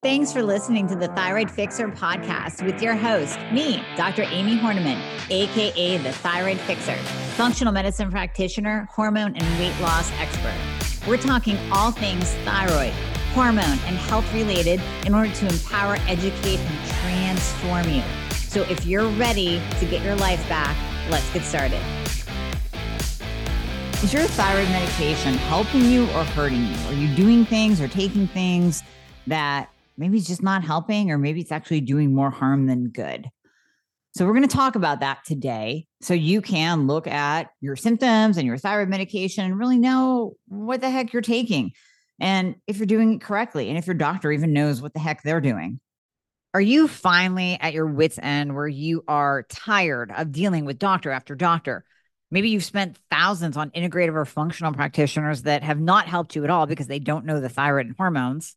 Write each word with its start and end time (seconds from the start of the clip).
Thanks 0.00 0.32
for 0.32 0.44
listening 0.44 0.86
to 0.90 0.94
the 0.94 1.08
Thyroid 1.08 1.50
Fixer 1.50 1.88
podcast 1.88 2.64
with 2.64 2.80
your 2.80 2.94
host, 2.94 3.36
me, 3.50 3.82
Dr. 3.96 4.22
Amie 4.22 4.56
Hornaman, 4.56 5.02
AKA 5.28 5.98
the 5.98 6.12
Thyroid 6.12 6.60
Fixer, 6.60 6.94
functional 7.34 7.72
medicine 7.72 8.08
practitioner, 8.08 8.86
hormone 8.92 9.34
and 9.34 9.58
weight 9.58 9.74
loss 9.80 10.12
expert. 10.20 10.54
We're 11.08 11.16
talking 11.16 11.58
all 11.72 11.90
things 11.90 12.32
thyroid, 12.44 12.92
hormone, 13.34 13.64
and 13.64 13.96
health 13.96 14.32
related 14.32 14.80
in 15.04 15.16
order 15.16 15.34
to 15.34 15.48
empower, 15.48 15.96
educate, 16.06 16.60
and 16.60 16.90
transform 17.02 17.92
you. 17.92 18.04
So 18.36 18.62
if 18.70 18.86
you're 18.86 19.08
ready 19.08 19.60
to 19.80 19.84
get 19.84 20.04
your 20.04 20.14
life 20.14 20.48
back, 20.48 20.76
let's 21.10 21.28
get 21.32 21.42
started. 21.42 21.82
Is 24.04 24.12
your 24.12 24.22
thyroid 24.22 24.68
medication 24.68 25.34
helping 25.34 25.86
you 25.86 26.04
or 26.10 26.22
hurting 26.22 26.66
you? 26.66 26.76
Are 26.86 26.94
you 26.94 27.12
doing 27.16 27.44
things 27.44 27.80
or 27.80 27.88
taking 27.88 28.28
things 28.28 28.84
that 29.26 29.68
maybe 29.98 30.18
it's 30.18 30.26
just 30.26 30.42
not 30.42 30.64
helping, 30.64 31.10
or 31.10 31.18
maybe 31.18 31.40
it's 31.40 31.52
actually 31.52 31.82
doing 31.82 32.14
more 32.14 32.30
harm 32.30 32.66
than 32.66 32.88
good. 32.88 33.28
So, 34.12 34.24
we're 34.24 34.32
going 34.32 34.48
to 34.48 34.56
talk 34.56 34.74
about 34.74 35.00
that 35.00 35.24
today 35.26 35.86
so 36.00 36.14
you 36.14 36.40
can 36.40 36.86
look 36.86 37.06
at 37.06 37.50
your 37.60 37.76
symptoms 37.76 38.38
and 38.38 38.46
your 38.46 38.56
thyroid 38.56 38.88
medication 38.88 39.44
and 39.44 39.58
really 39.58 39.78
know 39.78 40.36
what 40.46 40.80
the 40.80 40.90
heck 40.90 41.12
you're 41.12 41.22
taking 41.22 41.72
and 42.20 42.56
if 42.66 42.78
you're 42.78 42.86
doing 42.86 43.14
it 43.14 43.20
correctly, 43.20 43.68
and 43.68 43.78
if 43.78 43.86
your 43.86 43.94
doctor 43.94 44.32
even 44.32 44.52
knows 44.52 44.82
what 44.82 44.92
the 44.92 44.98
heck 44.98 45.22
they're 45.22 45.40
doing. 45.40 45.80
Are 46.54 46.60
you 46.60 46.88
finally 46.88 47.58
at 47.60 47.74
your 47.74 47.86
wits' 47.86 48.18
end 48.20 48.54
where 48.54 48.66
you 48.66 49.04
are 49.06 49.44
tired 49.48 50.10
of 50.16 50.32
dealing 50.32 50.64
with 50.64 50.78
doctor 50.78 51.10
after 51.10 51.34
doctor? 51.34 51.84
Maybe 52.30 52.50
you've 52.50 52.64
spent 52.64 52.98
thousands 53.10 53.56
on 53.56 53.70
integrative 53.70 54.14
or 54.14 54.24
functional 54.24 54.72
practitioners 54.72 55.42
that 55.42 55.62
have 55.62 55.80
not 55.80 56.08
helped 56.08 56.34
you 56.34 56.44
at 56.44 56.50
all 56.50 56.66
because 56.66 56.86
they 56.86 56.98
don't 56.98 57.24
know 57.24 57.40
the 57.40 57.48
thyroid 57.48 57.86
and 57.86 57.94
hormones. 57.96 58.56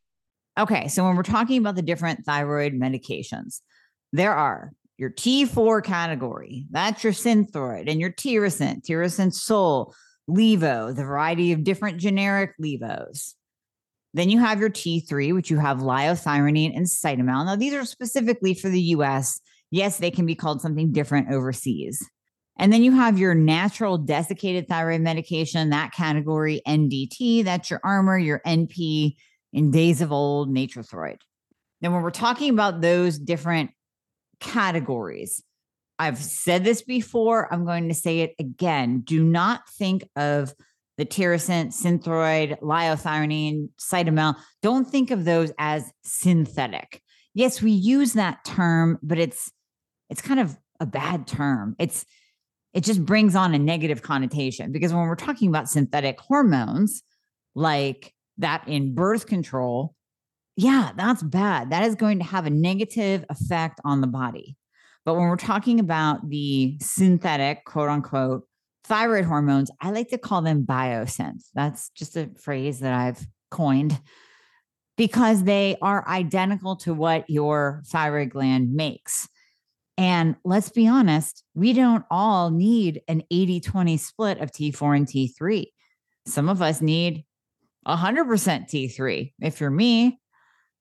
Okay, 0.59 0.87
so 0.89 1.05
when 1.05 1.15
we're 1.15 1.23
talking 1.23 1.57
about 1.57 1.75
the 1.75 1.81
different 1.81 2.25
thyroid 2.25 2.73
medications, 2.73 3.61
there 4.11 4.33
are 4.33 4.73
your 4.97 5.09
T4 5.09 5.83
category, 5.83 6.65
that's 6.69 7.03
your 7.03 7.13
Synthroid, 7.13 7.89
and 7.89 7.99
your 7.99 8.11
Tirosint, 8.11 8.85
Tirosint 8.85 9.33
Sol, 9.33 9.95
Levo, 10.29 10.95
the 10.95 11.03
variety 11.03 11.53
of 11.53 11.63
different 11.63 11.97
generic 11.99 12.51
Levos. 12.59 13.35
Then 14.13 14.29
you 14.29 14.39
have 14.39 14.59
your 14.59 14.69
T3, 14.69 15.33
which 15.33 15.49
you 15.49 15.57
have 15.57 15.77
liothyronine 15.77 16.75
and 16.75 16.85
cytomel. 16.85 17.45
Now, 17.45 17.55
these 17.55 17.73
are 17.73 17.85
specifically 17.85 18.53
for 18.53 18.69
the 18.69 18.81
US. 18.81 19.39
Yes, 19.71 19.97
they 19.97 20.11
can 20.11 20.25
be 20.25 20.35
called 20.35 20.61
something 20.61 20.91
different 20.91 21.31
overseas. 21.31 22.05
And 22.59 22.71
then 22.71 22.83
you 22.83 22.91
have 22.91 23.17
your 23.17 23.33
natural 23.33 23.97
desiccated 23.97 24.67
thyroid 24.67 25.01
medication, 25.01 25.69
that 25.69 25.93
category, 25.93 26.61
NDT, 26.67 27.45
that's 27.45 27.69
your 27.69 27.79
Armour, 27.83 28.17
your 28.17 28.41
NP, 28.45 29.15
in 29.53 29.71
days 29.71 30.01
of 30.01 30.11
old 30.11 30.49
Nature-Throid. 30.49 31.17
Now, 31.81 31.91
when 31.91 32.01
we're 32.01 32.11
talking 32.11 32.51
about 32.51 32.81
those 32.81 33.17
different 33.17 33.71
categories, 34.39 35.43
I've 35.97 36.17
said 36.17 36.63
this 36.63 36.81
before, 36.81 37.51
I'm 37.53 37.65
going 37.65 37.87
to 37.89 37.95
say 37.95 38.21
it 38.21 38.33
again. 38.39 39.01
Do 39.01 39.23
not 39.23 39.69
think 39.69 40.07
of 40.15 40.53
the 40.97 41.05
Tirosint, 41.05 41.73
Synthroid, 41.73 42.59
liothyronine, 42.59 43.69
cytomel. 43.79 44.35
Don't 44.61 44.87
think 44.87 45.11
of 45.11 45.25
those 45.25 45.51
as 45.57 45.91
synthetic. 46.03 47.01
Yes, 47.33 47.61
we 47.61 47.71
use 47.71 48.13
that 48.13 48.43
term, 48.45 48.99
but 49.01 49.17
it's 49.17 49.51
it's 50.09 50.21
kind 50.21 50.39
of 50.39 50.57
a 50.79 50.85
bad 50.85 51.27
term. 51.27 51.75
It's 51.79 52.05
it 52.73 52.83
just 52.83 53.05
brings 53.05 53.35
on 53.35 53.53
a 53.53 53.59
negative 53.59 54.01
connotation 54.01 54.71
because 54.71 54.93
when 54.93 55.07
we're 55.07 55.15
talking 55.15 55.49
about 55.49 55.69
synthetic 55.69 56.19
hormones 56.19 57.03
like 57.55 58.13
that 58.41 58.67
in 58.67 58.93
birth 58.93 59.25
control, 59.25 59.95
yeah, 60.57 60.91
that's 60.95 61.23
bad. 61.23 61.71
That 61.71 61.83
is 61.83 61.95
going 61.95 62.19
to 62.19 62.25
have 62.25 62.45
a 62.45 62.51
negative 62.51 63.25
effect 63.29 63.79
on 63.85 64.01
the 64.01 64.07
body. 64.07 64.57
But 65.05 65.15
when 65.15 65.29
we're 65.29 65.37
talking 65.37 65.79
about 65.79 66.29
the 66.29 66.77
synthetic, 66.79 67.65
quote 67.65 67.89
unquote, 67.89 68.43
thyroid 68.83 69.25
hormones, 69.25 69.71
I 69.81 69.91
like 69.91 70.09
to 70.09 70.17
call 70.17 70.41
them 70.41 70.65
biosynths. 70.65 71.45
That's 71.55 71.89
just 71.89 72.17
a 72.17 72.29
phrase 72.39 72.79
that 72.81 72.93
I've 72.93 73.25
coined 73.49 73.99
because 74.97 75.43
they 75.43 75.77
are 75.81 76.07
identical 76.07 76.75
to 76.77 76.93
what 76.93 77.29
your 77.29 77.81
thyroid 77.87 78.29
gland 78.29 78.73
makes. 78.73 79.27
And 79.97 80.35
let's 80.43 80.69
be 80.69 80.87
honest, 80.87 81.43
we 81.53 81.73
don't 81.73 82.05
all 82.11 82.51
need 82.51 83.01
an 83.07 83.23
80 83.31 83.61
20 83.61 83.97
split 83.97 84.39
of 84.39 84.51
T4 84.51 84.97
and 84.97 85.07
T3. 85.07 85.65
Some 86.27 86.49
of 86.49 86.61
us 86.61 86.81
need 86.81 87.25
100% 87.87 88.69
T3. 88.69 89.33
If 89.39 89.59
you're 89.59 89.69
me, 89.69 90.19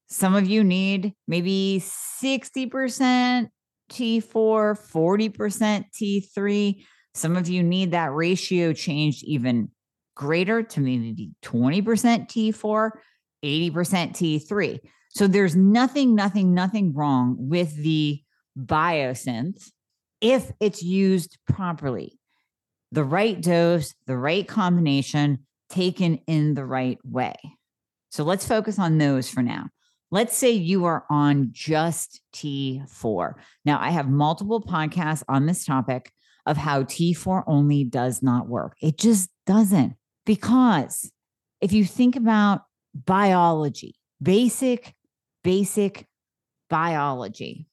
some 0.08 0.34
of 0.34 0.46
you 0.46 0.64
need 0.64 1.14
maybe 1.28 1.82
60% 1.82 3.48
T4, 3.90 4.22
40% 4.32 5.84
T3. 5.94 6.84
Some 7.14 7.36
of 7.36 7.48
you 7.48 7.62
need 7.62 7.92
that 7.92 8.12
ratio 8.12 8.72
changed 8.72 9.24
even 9.24 9.70
greater 10.14 10.62
to 10.62 10.80
maybe 10.80 11.30
20% 11.42 11.82
T4, 11.82 12.90
80% 13.44 13.70
T3. 13.72 14.78
So 15.10 15.26
there's 15.26 15.56
nothing, 15.56 16.14
nothing, 16.14 16.54
nothing 16.54 16.92
wrong 16.94 17.36
with 17.38 17.74
the 17.76 18.22
biosynth 18.58 19.70
if 20.20 20.52
it's 20.60 20.82
used 20.82 21.38
properly. 21.48 22.18
The 22.92 23.04
right 23.04 23.40
dose, 23.40 23.94
the 24.06 24.16
right 24.16 24.46
combination, 24.46 25.46
taken 25.70 26.16
in 26.26 26.54
the 26.54 26.66
right 26.66 26.98
way. 27.04 27.34
So 28.10 28.24
let's 28.24 28.46
focus 28.46 28.78
on 28.78 28.98
those 28.98 29.30
for 29.30 29.42
now. 29.42 29.68
Let's 30.10 30.36
say 30.36 30.50
you 30.50 30.84
are 30.86 31.04
on 31.08 31.50
just 31.52 32.20
T4. 32.34 33.34
Now, 33.64 33.80
I 33.80 33.90
have 33.90 34.08
multiple 34.08 34.60
podcasts 34.60 35.22
on 35.28 35.46
this 35.46 35.64
topic 35.64 36.12
of 36.46 36.56
how 36.56 36.82
T4 36.82 37.44
only 37.46 37.84
does 37.84 38.22
not 38.22 38.48
work. 38.48 38.74
It 38.82 38.98
just 38.98 39.30
doesn't. 39.46 39.94
Because 40.26 41.12
if 41.60 41.72
you 41.72 41.84
think 41.84 42.16
about 42.16 42.62
biology, 42.94 43.94
basic, 44.20 44.94
basic 45.44 46.06
biology, 46.68 47.68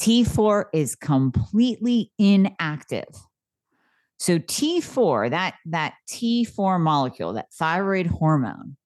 T4 0.00 0.66
is 0.72 0.94
completely 0.94 2.12
inactive. 2.18 3.08
So 4.24 4.38
T4, 4.38 5.28
that 5.32 5.56
that 5.66 5.96
T4 6.08 6.80
molecule, 6.80 7.34
that 7.34 7.52
thyroid 7.52 8.06
hormone 8.06 8.78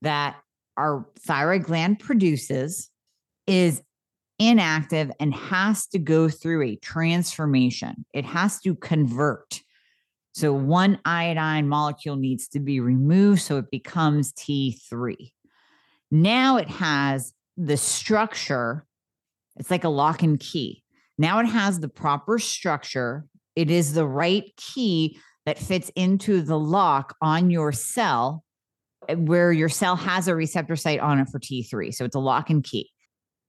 that 0.00 0.36
our 0.78 1.06
thyroid 1.18 1.64
gland 1.64 1.98
produces 1.98 2.88
is 3.46 3.82
inactive 4.38 5.12
and 5.20 5.34
has 5.34 5.86
to 5.88 5.98
go 5.98 6.30
through 6.30 6.62
a 6.62 6.76
transformation. 6.76 8.06
It 8.14 8.24
has 8.24 8.58
to 8.60 8.74
convert. 8.74 9.60
So 10.32 10.54
one 10.54 10.98
iodine 11.04 11.68
molecule 11.68 12.16
needs 12.16 12.48
to 12.48 12.58
be 12.58 12.80
removed 12.80 13.42
so 13.42 13.58
it 13.58 13.70
becomes 13.70 14.32
T3. 14.32 15.30
Now 16.10 16.56
it 16.56 16.68
has 16.68 17.34
the 17.58 17.76
structure, 17.76 18.86
it's 19.56 19.70
like 19.70 19.84
a 19.84 19.90
lock 19.90 20.22
and 20.22 20.40
key. 20.40 20.84
Now 21.18 21.40
it 21.40 21.46
has 21.48 21.80
the 21.80 21.88
proper 21.90 22.38
structure 22.38 23.26
it 23.60 23.70
is 23.70 23.92
the 23.92 24.06
right 24.06 24.50
key 24.56 25.20
that 25.44 25.58
fits 25.58 25.90
into 25.94 26.40
the 26.40 26.58
lock 26.58 27.14
on 27.20 27.50
your 27.50 27.72
cell 27.72 28.42
eh, 29.06 29.14
where 29.14 29.52
your 29.52 29.68
cell 29.68 29.96
has 29.96 30.28
a 30.28 30.34
receptor 30.34 30.76
site 30.76 30.98
on 30.98 31.18
it 31.18 31.28
for 31.28 31.38
T3. 31.38 31.92
So 31.92 32.06
it's 32.06 32.16
a 32.16 32.20
lock 32.20 32.48
and 32.48 32.64
key. 32.64 32.90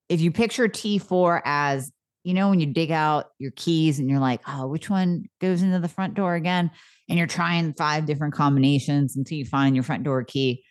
If 0.10 0.20
you 0.20 0.30
picture 0.30 0.68
T4 0.68 1.42
as 1.46 1.94
you 2.26 2.34
know, 2.34 2.50
when 2.50 2.60
you 2.60 2.68
dig 2.68 2.92
out 2.92 3.28
your 3.40 3.52
keys 3.52 4.00
and 4.00 4.10
you're 4.10 4.20
like, 4.20 4.42
oh, 4.48 4.68
which 4.68 4.90
one 4.90 5.26
goes 5.40 5.64
into 5.64 5.80
the 5.80 5.88
front 5.88 6.14
door 6.14 6.36
again? 6.36 6.70
And 7.10 7.18
you're 7.18 7.26
trying 7.26 7.74
five 7.74 8.06
different 8.06 8.34
combinations 8.34 9.16
until 9.16 9.38
you 9.38 9.46
find 9.46 9.76
your 9.76 9.84
front 9.84 10.04
door 10.04 10.24
key. 10.24 10.64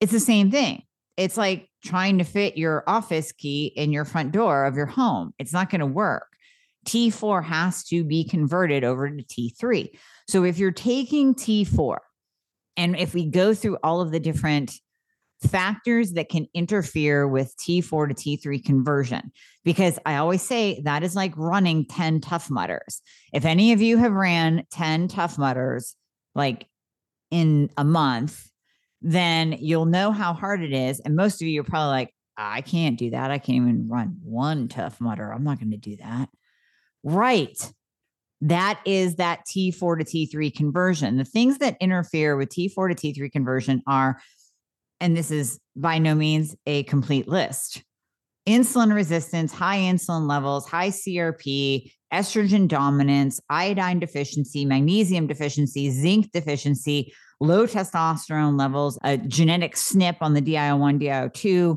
It's 0.00 0.12
the 0.12 0.20
same 0.20 0.50
thing. 0.50 0.82
It's 1.16 1.36
like 1.36 1.68
trying 1.84 2.18
to 2.18 2.24
fit 2.24 2.58
your 2.58 2.84
office 2.86 3.32
key 3.32 3.72
in 3.74 3.92
your 3.92 4.04
front 4.04 4.32
door 4.32 4.66
of 4.66 4.74
your 4.74 4.86
home. 4.86 5.32
It's 5.38 5.52
not 5.52 5.70
going 5.70 5.80
to 5.80 5.86
work. 5.86 6.27
T4 6.88 7.44
has 7.44 7.84
to 7.84 8.02
be 8.04 8.24
converted 8.24 8.82
over 8.82 9.08
to 9.08 9.22
T3. 9.22 9.90
So 10.26 10.44
if 10.44 10.58
you're 10.58 10.70
taking 10.72 11.34
T4, 11.34 11.98
and 12.76 12.96
if 12.96 13.12
we 13.12 13.26
go 13.26 13.54
through 13.54 13.78
all 13.82 14.00
of 14.00 14.10
the 14.10 14.20
different 14.20 14.72
factors 15.46 16.12
that 16.12 16.28
can 16.28 16.46
interfere 16.52 17.28
with 17.28 17.54
T4 17.58 18.08
to 18.08 18.14
T3 18.14 18.64
conversion. 18.64 19.32
Because 19.64 19.98
I 20.04 20.16
always 20.16 20.42
say 20.42 20.80
that 20.84 21.02
is 21.02 21.14
like 21.14 21.32
running 21.36 21.86
10 21.86 22.20
Tough 22.20 22.50
Mudders. 22.50 23.02
If 23.32 23.44
any 23.44 23.72
of 23.72 23.80
you 23.80 23.98
have 23.98 24.12
ran 24.12 24.64
10 24.72 25.08
Tough 25.08 25.38
Mudders 25.38 25.94
like 26.34 26.66
in 27.30 27.70
a 27.76 27.84
month, 27.84 28.48
then 29.00 29.52
you'll 29.60 29.86
know 29.86 30.10
how 30.10 30.32
hard 30.32 30.62
it 30.62 30.72
is. 30.72 31.00
And 31.00 31.14
most 31.14 31.40
of 31.40 31.46
you 31.46 31.60
are 31.60 31.64
probably 31.64 31.90
like, 31.90 32.14
I 32.36 32.60
can't 32.60 32.98
do 32.98 33.10
that. 33.10 33.30
I 33.30 33.38
can't 33.38 33.56
even 33.56 33.88
run 33.88 34.18
one 34.22 34.68
Tough 34.68 35.00
Mudder. 35.00 35.32
I'm 35.32 35.44
not 35.44 35.58
going 35.58 35.72
to 35.72 35.76
do 35.76 35.96
that. 35.96 36.28
Right. 37.04 37.56
That 38.40 38.80
is 38.84 39.16
that 39.16 39.40
T4 39.46 39.98
to 39.98 40.04
T3 40.04 40.54
conversion. 40.54 41.16
The 41.16 41.24
things 41.24 41.58
that 41.58 41.76
interfere 41.80 42.36
with 42.36 42.50
T4 42.50 42.94
to 42.94 43.12
T3 43.12 43.32
conversion 43.32 43.82
are 43.86 44.20
and 45.00 45.16
this 45.16 45.30
is 45.30 45.60
by 45.76 45.98
no 45.98 46.14
means 46.14 46.56
a 46.66 46.82
complete 46.84 47.28
list 47.28 47.82
insulin 48.48 48.94
resistance, 48.94 49.52
high 49.52 49.78
insulin 49.78 50.26
levels, 50.26 50.66
high 50.66 50.88
CRP, 50.88 51.92
estrogen 52.12 52.66
dominance, 52.66 53.38
iodine 53.50 53.98
deficiency, 53.98 54.64
magnesium 54.64 55.26
deficiency, 55.26 55.90
zinc 55.90 56.32
deficiency, 56.32 57.12
low 57.40 57.66
testosterone 57.66 58.58
levels, 58.58 58.98
a 59.04 59.18
genetic 59.18 59.74
SNP 59.74 60.16
on 60.22 60.32
the 60.32 60.40
DIO1, 60.40 60.98
DIO2 60.98 61.76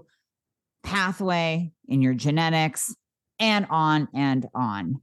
pathway 0.84 1.74
in 1.90 2.02
your 2.02 2.14
genetics, 2.14 2.96
and 3.38 3.68
on 3.70 4.08
and 4.14 4.48
on 4.56 5.02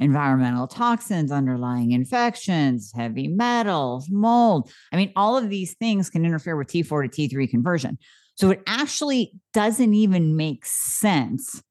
environmental 0.00 0.66
toxins, 0.66 1.30
underlying 1.30 1.92
infections, 1.92 2.90
heavy 2.96 3.28
metals, 3.28 4.08
mold. 4.10 4.72
I 4.92 4.96
mean, 4.96 5.12
all 5.14 5.36
of 5.36 5.50
these 5.50 5.74
things 5.74 6.10
can 6.10 6.24
interfere 6.24 6.56
with 6.56 6.68
T4 6.68 7.08
to 7.08 7.28
T3 7.28 7.48
conversion. 7.48 7.98
So 8.34 8.50
it 8.50 8.62
actually 8.66 9.32
doesn't 9.52 9.94
even 9.94 10.36
make 10.36 10.64
sense 10.64 11.62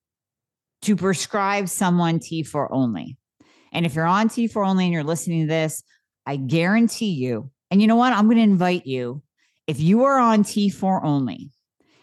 to 0.83 0.95
prescribe 0.95 1.67
someone 1.67 2.19
T4 2.19 2.67
only. 2.71 3.17
And 3.73 3.85
if 3.85 3.95
you're 3.95 4.05
on 4.05 4.29
T4 4.29 4.65
only 4.67 4.85
and 4.85 4.93
you're 4.93 5.03
listening 5.03 5.41
to 5.41 5.47
this, 5.47 5.83
I 6.25 6.35
guarantee 6.35 7.11
you, 7.11 7.49
and 7.71 7.81
you 7.81 7.87
know 7.87 7.95
what? 7.95 8.13
I'm 8.13 8.25
going 8.25 8.37
to 8.37 8.43
invite 8.43 8.85
you. 8.85 9.23
If 9.67 9.79
you 9.79 10.03
are 10.03 10.19
on 10.19 10.43
T4 10.43 11.03
only 11.03 11.51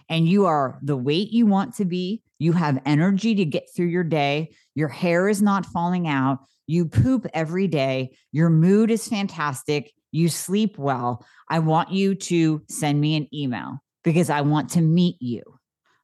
and 0.08 0.28
you 0.28 0.46
are 0.46 0.78
the 0.82 0.96
weight 0.96 1.30
you 1.30 1.46
want 1.46 1.76
to 1.76 1.84
be, 1.84 2.22
you 2.38 2.52
have 2.52 2.82
energy 2.84 3.34
to 3.36 3.44
get 3.44 3.68
through 3.74 3.86
your 3.86 4.04
day. 4.04 4.50
Your 4.74 4.88
hair 4.88 5.28
is 5.28 5.42
not 5.42 5.66
falling 5.66 6.08
out. 6.08 6.38
You 6.66 6.86
poop 6.86 7.26
every 7.32 7.68
day. 7.68 8.16
Your 8.32 8.50
mood 8.50 8.90
is 8.90 9.08
fantastic. 9.08 9.92
You 10.12 10.28
sleep 10.28 10.78
well. 10.78 11.24
I 11.48 11.60
want 11.60 11.92
you 11.92 12.14
to 12.14 12.62
send 12.68 13.00
me 13.00 13.16
an 13.16 13.28
email 13.34 13.78
because 14.04 14.30
I 14.30 14.42
want 14.42 14.70
to 14.70 14.80
meet 14.80 15.16
you. 15.20 15.42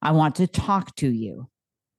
I 0.01 0.11
want 0.11 0.35
to 0.35 0.47
talk 0.47 0.95
to 0.97 1.09
you. 1.09 1.49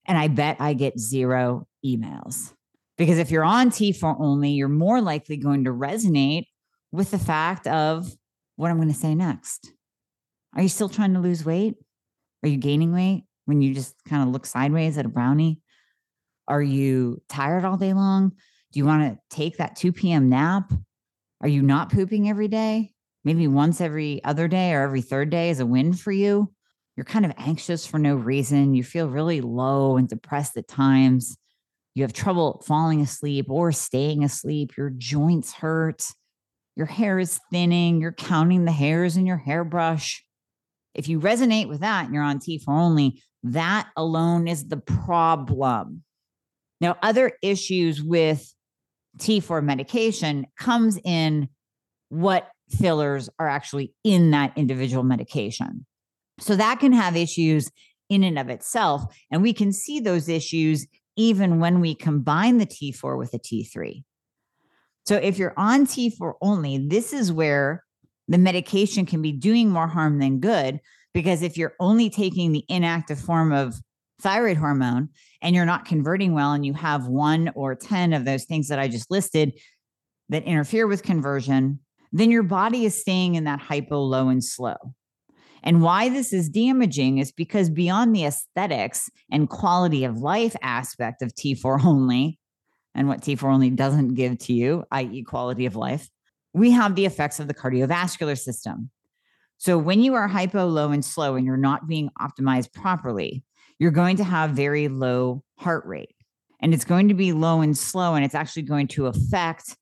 And 0.07 0.19
I 0.19 0.29
bet 0.29 0.59
I 0.61 0.75
get 0.75 0.99
zero 0.99 1.67
emails 1.85 2.53
because 2.97 3.19
if 3.19 3.31
you're 3.31 3.45
on 3.45 3.71
T4 3.71 4.21
only, 4.21 4.51
you're 4.51 4.69
more 4.69 5.01
likely 5.01 5.37
going 5.37 5.65
to 5.65 5.71
resonate 5.71 6.47
with 6.93 7.11
the 7.11 7.19
fact 7.19 7.67
of 7.67 8.11
what 8.57 8.71
I'm 8.71 8.77
going 8.77 8.89
to 8.89 8.95
say 8.95 9.15
next. 9.15 9.73
Are 10.55 10.63
you 10.63 10.69
still 10.69 10.89
trying 10.89 11.15
to 11.15 11.21
lose 11.21 11.45
weight? 11.45 11.75
Are 12.43 12.49
you 12.49 12.57
gaining 12.57 12.93
weight? 12.93 13.25
When 13.46 13.62
you 13.62 13.75
just 13.75 13.94
kind 14.05 14.23
of 14.23 14.29
look 14.29 14.46
sideways 14.46 14.99
at 14.99 15.06
a 15.06 15.08
brownie? 15.08 15.61
Are 16.46 16.62
you 16.62 17.23
tired 17.29 17.64
all 17.64 17.76
day 17.76 17.93
long? 17.93 18.31
Do 18.73 18.79
you 18.79 18.85
want 18.85 19.02
to 19.12 19.37
take 19.37 19.58
that 19.58 19.76
2 19.76 19.93
p.m. 19.93 20.29
nap? 20.29 20.73
Are 21.41 21.49
you 21.49 21.62
not 21.62 21.91
pooping 21.91 22.29
every 22.29 22.49
day? 22.49 22.93
Maybe 23.25 23.49
once 23.49 23.81
every 23.81 24.23
other 24.25 24.49
day 24.49 24.73
or 24.73 24.82
every 24.82 25.00
third 25.00 25.31
day 25.31 25.50
is 25.50 25.61
a 25.61 25.67
win 25.67 25.94
for 25.94 26.12
you. 26.12 26.52
You're 26.96 27.05
kind 27.05 27.25
of 27.25 27.32
anxious 27.38 27.87
for 27.87 27.99
no 27.99 28.14
reason. 28.14 28.75
You 28.75 28.85
feel 28.85 29.08
really 29.08 29.41
low 29.41 29.97
and 29.97 30.08
depressed 30.08 30.56
at 30.56 30.69
times. 30.69 31.37
You 31.94 32.02
have 32.02 32.12
trouble 32.12 32.62
falling 32.67 33.00
asleep 33.00 33.47
or 33.49 33.73
staying 33.73 34.25
asleep. 34.25 34.76
Your 34.76 34.90
joints 34.90 35.52
hurt. 35.52 36.05
Your 36.76 36.87
hair 36.87 37.19
is 37.19 37.40
thinning. 37.52 38.00
You're 38.00 38.12
counting 38.12 38.64
the 38.64 38.73
hairs 38.73 39.17
in 39.17 39.26
your 39.26 39.37
hairbrush. 39.37 40.25
If 40.94 41.08
you 41.08 41.20
resonate 41.20 41.69
with 41.69 41.81
that 41.81 42.06
and 42.06 42.14
you're 42.14 42.23
on 42.23 42.38
T4 42.38 42.69
only, 42.69 43.23
that 43.43 43.88
alone 43.96 44.49
is 44.49 44.69
the 44.69 44.76
problem. 44.79 46.02
Now, 46.81 46.96
other 47.02 47.32
issues 47.43 48.02
with 48.02 48.52
T4 49.19 49.62
medication 49.62 50.46
comes 50.58 50.99
in 51.05 51.49
what 52.08 52.49
fillers 52.70 53.29
are 53.38 53.49
actually 53.49 53.93
in 54.05 54.31
that 54.31 54.52
individual 54.56 55.02
medication. 55.02 55.87
So 56.41 56.56
that 56.56 56.81
can 56.81 56.93
have 56.93 57.17
issues 57.17 57.70
in 58.08 58.25
and 58.25 58.38
of 58.38 58.49
itself. 58.49 59.05
And 59.31 59.43
we 59.43 59.52
can 59.52 59.73
see 59.73 60.00
those 60.00 60.29
issues 60.29 60.87
even 61.17 61.61
when 61.61 61.81
we 61.81 61.94
combine 61.94 62.58
the 62.58 62.67
T4 62.67 63.17
with 63.17 63.35
a 63.35 63.38
T3. 63.38 64.02
So 65.06 65.17
if 65.17 65.38
you're 65.38 65.55
on 65.56 65.87
T4 65.87 66.35
only, 66.40 66.79
this 66.79 67.12
is 67.12 67.31
where 67.31 67.85
the 68.29 68.38
medication 68.38 69.06
can 69.06 69.23
be 69.23 69.32
doing 69.32 69.69
more 69.71 69.88
harm 69.88 70.19
than 70.19 70.41
good 70.41 70.81
because 71.12 71.43
if 71.43 71.56
you're 71.56 71.75
only 71.79 72.11
taking 72.11 72.53
the 72.53 72.65
inactive 72.69 73.21
form 73.21 73.53
of 73.53 73.75
thyroid 74.21 74.56
hormone 74.56 75.09
and 75.43 75.55
you're 75.55 75.67
not 75.67 75.85
converting 75.85 76.32
well, 76.35 76.53
and 76.53 76.65
you 76.65 76.75
have 76.75 77.06
one 77.06 77.50
or 77.55 77.75
10 77.75 78.12
of 78.12 78.25
those 78.25 78.44
things 78.44 78.69
that 78.69 78.79
I 78.79 78.88
just 78.88 79.11
listed 79.11 79.53
that 80.29 80.44
interfere 80.44 80.87
with 80.87 81.03
conversion, 81.03 81.81
then 82.12 82.31
your 82.31 82.43
body 82.43 82.85
is 82.85 82.99
staying 82.99 83.35
in 83.35 83.44
that 83.44 83.61
hypo, 83.61 84.00
low, 84.00 84.29
and 84.29 84.43
slow. 84.43 84.76
And 85.62 85.82
why 85.82 86.09
this 86.09 86.32
is 86.32 86.49
damaging 86.49 87.19
is 87.19 87.32
because 87.32 87.71
beyond 87.71 88.15
the 88.15 88.25
aesthetics 88.25 89.11
and 89.31 89.49
quality 89.49 90.05
of 90.05 90.19
life 90.19 90.55
aspect 90.62 91.23
of 91.23 91.35
T4 91.35 91.85
only, 91.85 92.38
and 92.94 93.09
what 93.09 93.23
T4 93.23 93.53
only 93.53 93.71
doesn't 93.71 94.15
give 94.15 94.38
to 94.41 94.53
you, 94.53 94.85
i.e., 94.91 95.23
quality 95.23 95.67
of 95.67 95.75
life, 95.75 96.09
we 96.55 96.71
have 96.71 96.95
the 96.95 97.05
effects 97.05 97.40
of 97.40 97.49
the 97.49 97.55
cardiovascular 97.55 98.38
system. 98.38 98.90
So 99.59 99.76
when 99.76 100.00
you 100.00 100.14
are 100.14 100.28
hypo, 100.28 100.67
low, 100.67 100.90
and 100.90 101.05
slow 101.05 101.35
and 101.35 101.45
you're 101.45 101.57
not 101.57 101.87
being 101.88 102.11
optimized 102.21 102.73
properly, 102.73 103.45
you're 103.78 103.90
going 103.90 104.17
to 104.17 104.25
have 104.25 104.50
very 104.50 104.88
low 104.88 105.43
heart 105.59 105.85
rate. 105.85 106.14
And 106.61 106.73
it's 106.73 106.85
going 106.85 107.09
to 107.09 107.14
be 107.14 107.33
low 107.33 107.61
and 107.61 107.76
slow, 107.76 108.14
and 108.14 108.25
it's 108.25 108.35
actually 108.35 108.62
going 108.62 108.87
to 108.88 109.07
affect 109.07 109.76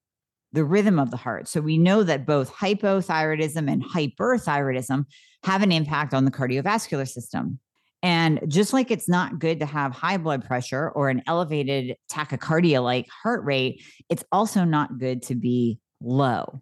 the 0.52 0.64
rhythm 0.64 0.98
of 0.98 1.10
the 1.10 1.16
heart. 1.16 1.46
So 1.48 1.60
we 1.60 1.78
know 1.78 2.02
that 2.02 2.26
both 2.26 2.52
hypothyroidism 2.52 3.70
and 3.70 3.84
hyperthyroidism 3.84 5.04
have 5.44 5.62
an 5.62 5.72
impact 5.72 6.14
on 6.14 6.24
the 6.24 6.30
cardiovascular 6.30 7.08
system. 7.08 7.58
And 8.02 8.40
just 8.48 8.72
like 8.72 8.90
it's 8.90 9.08
not 9.08 9.38
good 9.38 9.60
to 9.60 9.66
have 9.66 9.92
high 9.92 10.16
blood 10.16 10.44
pressure 10.44 10.90
or 10.90 11.08
an 11.08 11.22
elevated 11.26 11.96
tachycardia 12.10 12.82
like 12.82 13.08
heart 13.08 13.44
rate, 13.44 13.82
it's 14.08 14.24
also 14.32 14.64
not 14.64 14.98
good 14.98 15.22
to 15.24 15.34
be 15.34 15.78
low, 16.00 16.60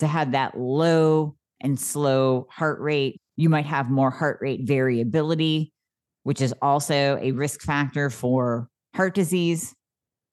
to 0.00 0.06
have 0.06 0.32
that 0.32 0.58
low 0.58 1.36
and 1.60 1.78
slow 1.78 2.46
heart 2.50 2.80
rate. 2.80 3.20
You 3.36 3.48
might 3.48 3.66
have 3.66 3.90
more 3.90 4.10
heart 4.10 4.38
rate 4.40 4.60
variability, 4.62 5.72
which 6.22 6.40
is 6.40 6.54
also 6.62 7.18
a 7.20 7.32
risk 7.32 7.62
factor 7.62 8.10
for 8.10 8.68
heart 8.94 9.14
disease. 9.14 9.74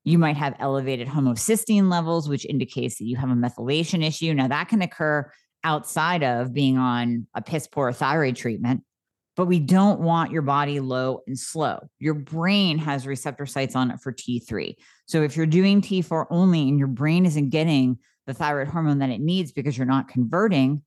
You 0.03 0.17
might 0.19 0.37
have 0.37 0.55
elevated 0.59 1.07
homocysteine 1.07 1.89
levels, 1.89 2.29
which 2.29 2.45
indicates 2.45 2.97
that 2.99 3.05
you 3.05 3.17
have 3.17 3.31
a 3.31 3.33
methylation 3.33 4.05
issue. 4.05 4.33
Now, 4.33 4.47
that 4.47 4.69
can 4.69 4.81
occur 4.81 5.31
outside 5.63 6.23
of 6.23 6.53
being 6.53 6.77
on 6.77 7.27
a 7.33 7.41
piss 7.41 7.67
poor 7.67 7.91
thyroid 7.91 8.35
treatment, 8.35 8.83
but 9.35 9.47
we 9.47 9.59
don't 9.59 9.99
want 9.99 10.31
your 10.31 10.43
body 10.43 10.79
low 10.79 11.21
and 11.25 11.37
slow. 11.37 11.79
Your 11.99 12.13
brain 12.13 12.77
has 12.77 13.07
receptor 13.07 13.47
sites 13.47 13.75
on 13.75 13.89
it 13.89 13.99
for 13.99 14.13
T3. 14.13 14.75
So 15.07 15.23
if 15.23 15.35
you're 15.35 15.47
doing 15.47 15.81
T4 15.81 16.27
only 16.29 16.69
and 16.69 16.77
your 16.77 16.87
brain 16.87 17.25
isn't 17.25 17.49
getting 17.49 17.97
the 18.27 18.33
thyroid 18.33 18.67
hormone 18.67 18.99
that 18.99 19.09
it 19.09 19.21
needs 19.21 19.51
because 19.51 19.77
you're 19.77 19.85
not 19.85 20.07
converting, 20.07 20.81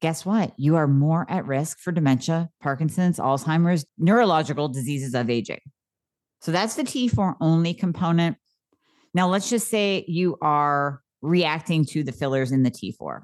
guess 0.00 0.24
what? 0.24 0.52
You 0.56 0.76
are 0.76 0.86
more 0.86 1.26
at 1.28 1.46
risk 1.46 1.78
for 1.78 1.92
dementia, 1.92 2.48
Parkinson's, 2.60 3.18
Alzheimer's, 3.18 3.84
neurological 3.98 4.68
diseases 4.68 5.14
of 5.14 5.30
aging. 5.30 5.60
So 6.40 6.52
that's 6.52 6.74
the 6.74 6.82
T4 6.82 7.34
only 7.40 7.74
component. 7.74 8.36
Now, 9.14 9.28
let's 9.28 9.50
just 9.50 9.68
say 9.68 10.04
you 10.06 10.36
are 10.42 11.00
reacting 11.22 11.84
to 11.86 12.04
the 12.04 12.12
fillers 12.12 12.52
in 12.52 12.62
the 12.62 12.70
T4. 12.70 13.22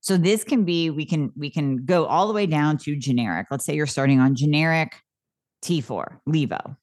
So 0.00 0.16
this 0.16 0.44
can 0.44 0.64
be 0.64 0.88
we 0.88 1.04
can 1.04 1.32
we 1.36 1.50
can 1.50 1.84
go 1.84 2.06
all 2.06 2.28
the 2.28 2.32
way 2.32 2.46
down 2.46 2.78
to 2.78 2.94
generic. 2.94 3.48
Let's 3.50 3.64
say 3.64 3.74
you're 3.74 3.88
starting 3.88 4.20
on 4.20 4.36
generic 4.36 4.92
T4, 5.64 6.18
Levo. 6.28 6.76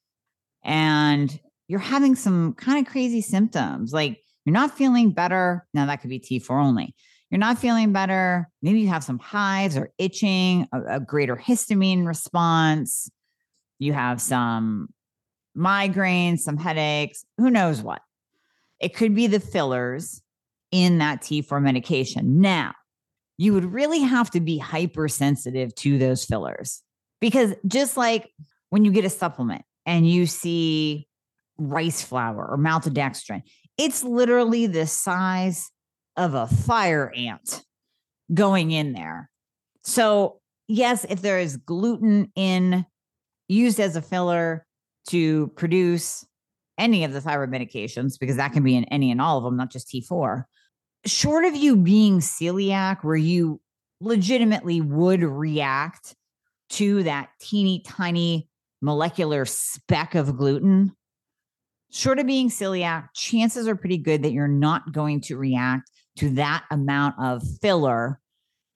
And 0.62 1.40
you're 1.66 1.80
having 1.80 2.16
some 2.16 2.52
kind 2.52 2.86
of 2.86 2.90
crazy 2.90 3.22
symptoms. 3.22 3.94
Like 3.94 4.18
you're 4.44 4.52
not 4.52 4.76
feeling 4.76 5.10
better. 5.10 5.66
Now, 5.74 5.86
that 5.86 6.00
could 6.00 6.10
be 6.10 6.20
T4 6.20 6.62
only. 6.62 6.94
You're 7.30 7.38
not 7.38 7.58
feeling 7.58 7.92
better. 7.92 8.48
Maybe 8.62 8.80
you 8.80 8.88
have 8.88 9.02
some 9.04 9.18
hives 9.18 9.76
or 9.76 9.90
itching, 9.98 10.68
a, 10.72 10.96
a 10.96 11.00
greater 11.00 11.36
histamine 11.36 12.06
response. 12.06 13.10
You 13.78 13.92
have 13.92 14.20
some 14.20 14.88
migraines, 15.56 16.40
some 16.40 16.56
headaches, 16.56 17.24
who 17.38 17.50
knows 17.50 17.82
what. 17.82 18.02
It 18.80 18.94
could 18.94 19.14
be 19.14 19.26
the 19.26 19.40
fillers 19.40 20.20
in 20.70 20.98
that 20.98 21.22
T4 21.22 21.62
medication. 21.62 22.40
Now, 22.40 22.74
you 23.36 23.54
would 23.54 23.72
really 23.72 24.00
have 24.00 24.30
to 24.32 24.40
be 24.40 24.58
hypersensitive 24.58 25.74
to 25.76 25.98
those 25.98 26.24
fillers 26.24 26.82
because 27.20 27.54
just 27.66 27.96
like 27.96 28.30
when 28.70 28.84
you 28.84 28.92
get 28.92 29.04
a 29.04 29.10
supplement 29.10 29.62
and 29.86 30.08
you 30.08 30.26
see 30.26 31.08
rice 31.58 32.02
flour 32.02 32.46
or 32.46 32.58
maltodextrin, 32.58 33.42
it's 33.78 34.04
literally 34.04 34.66
the 34.66 34.86
size 34.86 35.70
of 36.16 36.34
a 36.34 36.46
fire 36.46 37.12
ant 37.14 37.62
going 38.32 38.70
in 38.70 38.92
there. 38.92 39.30
So, 39.82 40.40
yes, 40.68 41.04
if 41.08 41.22
there 41.22 41.38
is 41.38 41.56
gluten 41.56 42.30
in 42.36 42.86
used 43.48 43.80
as 43.80 43.96
a 43.96 44.02
filler 44.02 44.66
to 45.10 45.48
produce 45.48 46.26
any 46.78 47.04
of 47.04 47.12
the 47.12 47.20
thyroid 47.20 47.50
medications, 47.50 48.18
because 48.18 48.36
that 48.36 48.52
can 48.52 48.62
be 48.62 48.76
in 48.76 48.84
any 48.84 49.10
and 49.10 49.20
all 49.20 49.38
of 49.38 49.44
them, 49.44 49.56
not 49.56 49.70
just 49.70 49.88
T4, 49.88 50.44
short 51.06 51.44
of 51.44 51.54
you 51.54 51.76
being 51.76 52.20
celiac, 52.20 52.98
where 53.02 53.16
you 53.16 53.60
legitimately 54.00 54.80
would 54.80 55.22
react 55.22 56.14
to 56.70 57.02
that 57.04 57.28
teeny 57.40 57.82
tiny 57.86 58.48
molecular 58.80 59.44
speck 59.44 60.14
of 60.14 60.36
gluten, 60.36 60.92
short 61.94 62.18
of 62.18 62.26
being 62.26 62.50
celiac, 62.50 63.08
chances 63.14 63.68
are 63.68 63.76
pretty 63.76 63.98
good 63.98 64.22
that 64.22 64.32
you're 64.32 64.48
not 64.48 64.92
going 64.92 65.20
to 65.22 65.36
react 65.36 65.90
to 66.18 66.30
that 66.30 66.64
amount 66.70 67.14
of 67.20 67.42
filler 67.62 68.20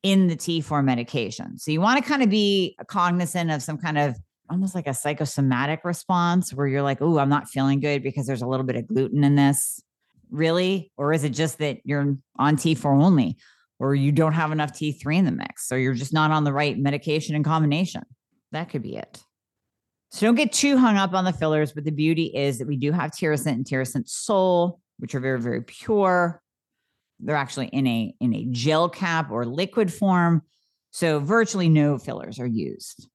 in 0.02 0.28
the 0.28 0.36
T4 0.36 0.84
medication. 0.84 1.58
So 1.58 1.70
you 1.72 1.80
want 1.80 2.02
to 2.02 2.08
kind 2.08 2.22
of 2.22 2.30
be 2.30 2.76
cognizant 2.86 3.50
of 3.50 3.62
some 3.62 3.78
kind 3.78 3.98
of 3.98 4.16
almost 4.48 4.74
like 4.74 4.86
a 4.86 4.94
psychosomatic 4.94 5.80
response 5.84 6.54
where 6.54 6.66
you're 6.66 6.82
like, 6.82 7.02
oh, 7.02 7.18
I'm 7.18 7.28
not 7.28 7.48
feeling 7.48 7.80
good 7.80 8.02
because 8.02 8.26
there's 8.26 8.42
a 8.42 8.46
little 8.46 8.64
bit 8.64 8.76
of 8.76 8.86
gluten 8.86 9.24
in 9.24 9.34
this 9.34 9.82
really? 10.30 10.92
Or 10.96 11.12
is 11.12 11.24
it 11.24 11.30
just 11.30 11.58
that 11.58 11.78
you're 11.84 12.16
on 12.38 12.56
T4 12.56 13.02
only, 13.02 13.36
or 13.78 13.94
you 13.94 14.12
don't 14.12 14.32
have 14.32 14.52
enough 14.52 14.72
T3 14.72 15.16
in 15.16 15.24
the 15.24 15.32
mix, 15.32 15.72
or 15.72 15.78
you're 15.78 15.94
just 15.94 16.12
not 16.12 16.30
on 16.30 16.44
the 16.44 16.52
right 16.52 16.78
medication 16.78 17.34
and 17.34 17.44
combination? 17.44 18.02
That 18.52 18.70
could 18.70 18.82
be 18.82 18.96
it. 18.96 19.22
So 20.10 20.26
don't 20.26 20.34
get 20.34 20.52
too 20.52 20.78
hung 20.78 20.96
up 20.96 21.12
on 21.12 21.24
the 21.24 21.32
fillers, 21.32 21.72
but 21.72 21.84
the 21.84 21.90
beauty 21.90 22.26
is 22.34 22.58
that 22.58 22.66
we 22.66 22.76
do 22.76 22.92
have 22.92 23.10
Tirosint 23.10 23.52
and 23.52 23.64
Tirosint 23.64 24.08
Sol, 24.08 24.80
which 24.98 25.14
are 25.14 25.20
very, 25.20 25.40
very 25.40 25.62
pure. 25.62 26.42
They're 27.20 27.36
actually 27.36 27.66
in 27.66 27.86
a 27.86 28.14
in 28.20 28.34
a 28.34 28.46
gel 28.50 28.88
cap 28.88 29.30
or 29.30 29.44
liquid 29.44 29.92
form. 29.92 30.42
So 30.92 31.20
virtually 31.20 31.68
no 31.68 31.98
fillers 31.98 32.38
are 32.40 32.46
used. 32.46 33.08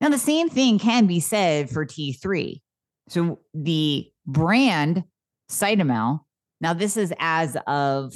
Now, 0.00 0.08
the 0.08 0.18
same 0.18 0.48
thing 0.48 0.78
can 0.78 1.06
be 1.06 1.20
said 1.20 1.70
for 1.70 1.84
T3. 1.84 2.60
So 3.08 3.40
the 3.52 4.10
brand 4.26 5.04
Cytomel 5.50 6.20
now, 6.64 6.72
this 6.72 6.96
is 6.96 7.12
as 7.18 7.58
of 7.66 8.14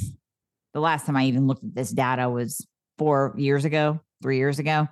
the 0.73 0.81
last 0.81 1.05
time 1.05 1.17
I 1.17 1.27
even 1.27 1.47
looked 1.47 1.65
at 1.65 1.75
this 1.75 1.91
data 1.91 2.31
was 2.31 2.67
four 2.97 3.35
years 3.37 3.67
ago, 3.67 4.00
three 4.23 4.38
years 4.38 4.59
ago, 4.59 4.88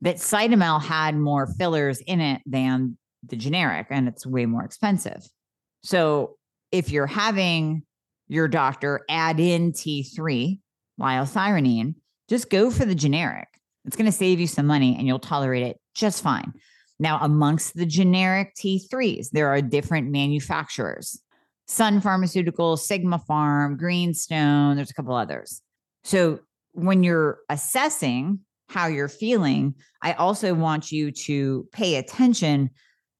that 0.00 0.16
Cytomel 0.16 0.82
had 0.82 1.16
more 1.16 1.46
fillers 1.46 2.00
in 2.00 2.20
it 2.20 2.42
than 2.46 2.96
the 3.26 3.36
generic, 3.36 3.88
and 3.90 4.08
it's 4.08 4.26
way 4.26 4.46
more 4.46 4.64
expensive. 4.64 5.28
So 5.82 6.36
if 6.70 6.90
you're 6.90 7.06
having 7.06 7.82
your 8.28 8.48
doctor 8.48 9.04
add 9.08 9.40
in 9.40 9.72
T3, 9.72 10.60
liothyronine, 11.00 11.94
just 12.28 12.50
go 12.50 12.70
for 12.70 12.84
the 12.84 12.94
generic. 12.94 13.48
It's 13.84 13.96
going 13.96 14.10
to 14.10 14.16
save 14.16 14.38
you 14.38 14.46
some 14.46 14.66
money 14.66 14.96
and 14.98 15.06
you'll 15.06 15.18
tolerate 15.18 15.62
it 15.62 15.80
just 15.94 16.22
fine. 16.22 16.52
Now, 17.00 17.18
amongst 17.22 17.74
the 17.74 17.86
generic 17.86 18.54
T3s, 18.56 19.30
there 19.30 19.48
are 19.48 19.62
different 19.62 20.10
manufacturers. 20.10 21.20
Sun 21.68 22.00
Pharmaceutical, 22.00 22.76
Sigmapharm, 22.76 23.78
Greenstone, 23.78 24.76
there's 24.76 24.90
a 24.90 24.94
couple 24.94 25.14
others. 25.14 25.62
So 26.04 26.40
when 26.72 27.02
you're 27.02 27.38
assessing 27.48 28.40
how 28.68 28.86
you're 28.86 29.08
feeling, 29.08 29.74
I 30.02 30.12
also 30.12 30.54
want 30.54 30.92
you 30.92 31.10
to 31.10 31.66
pay 31.72 31.96
attention 31.96 32.70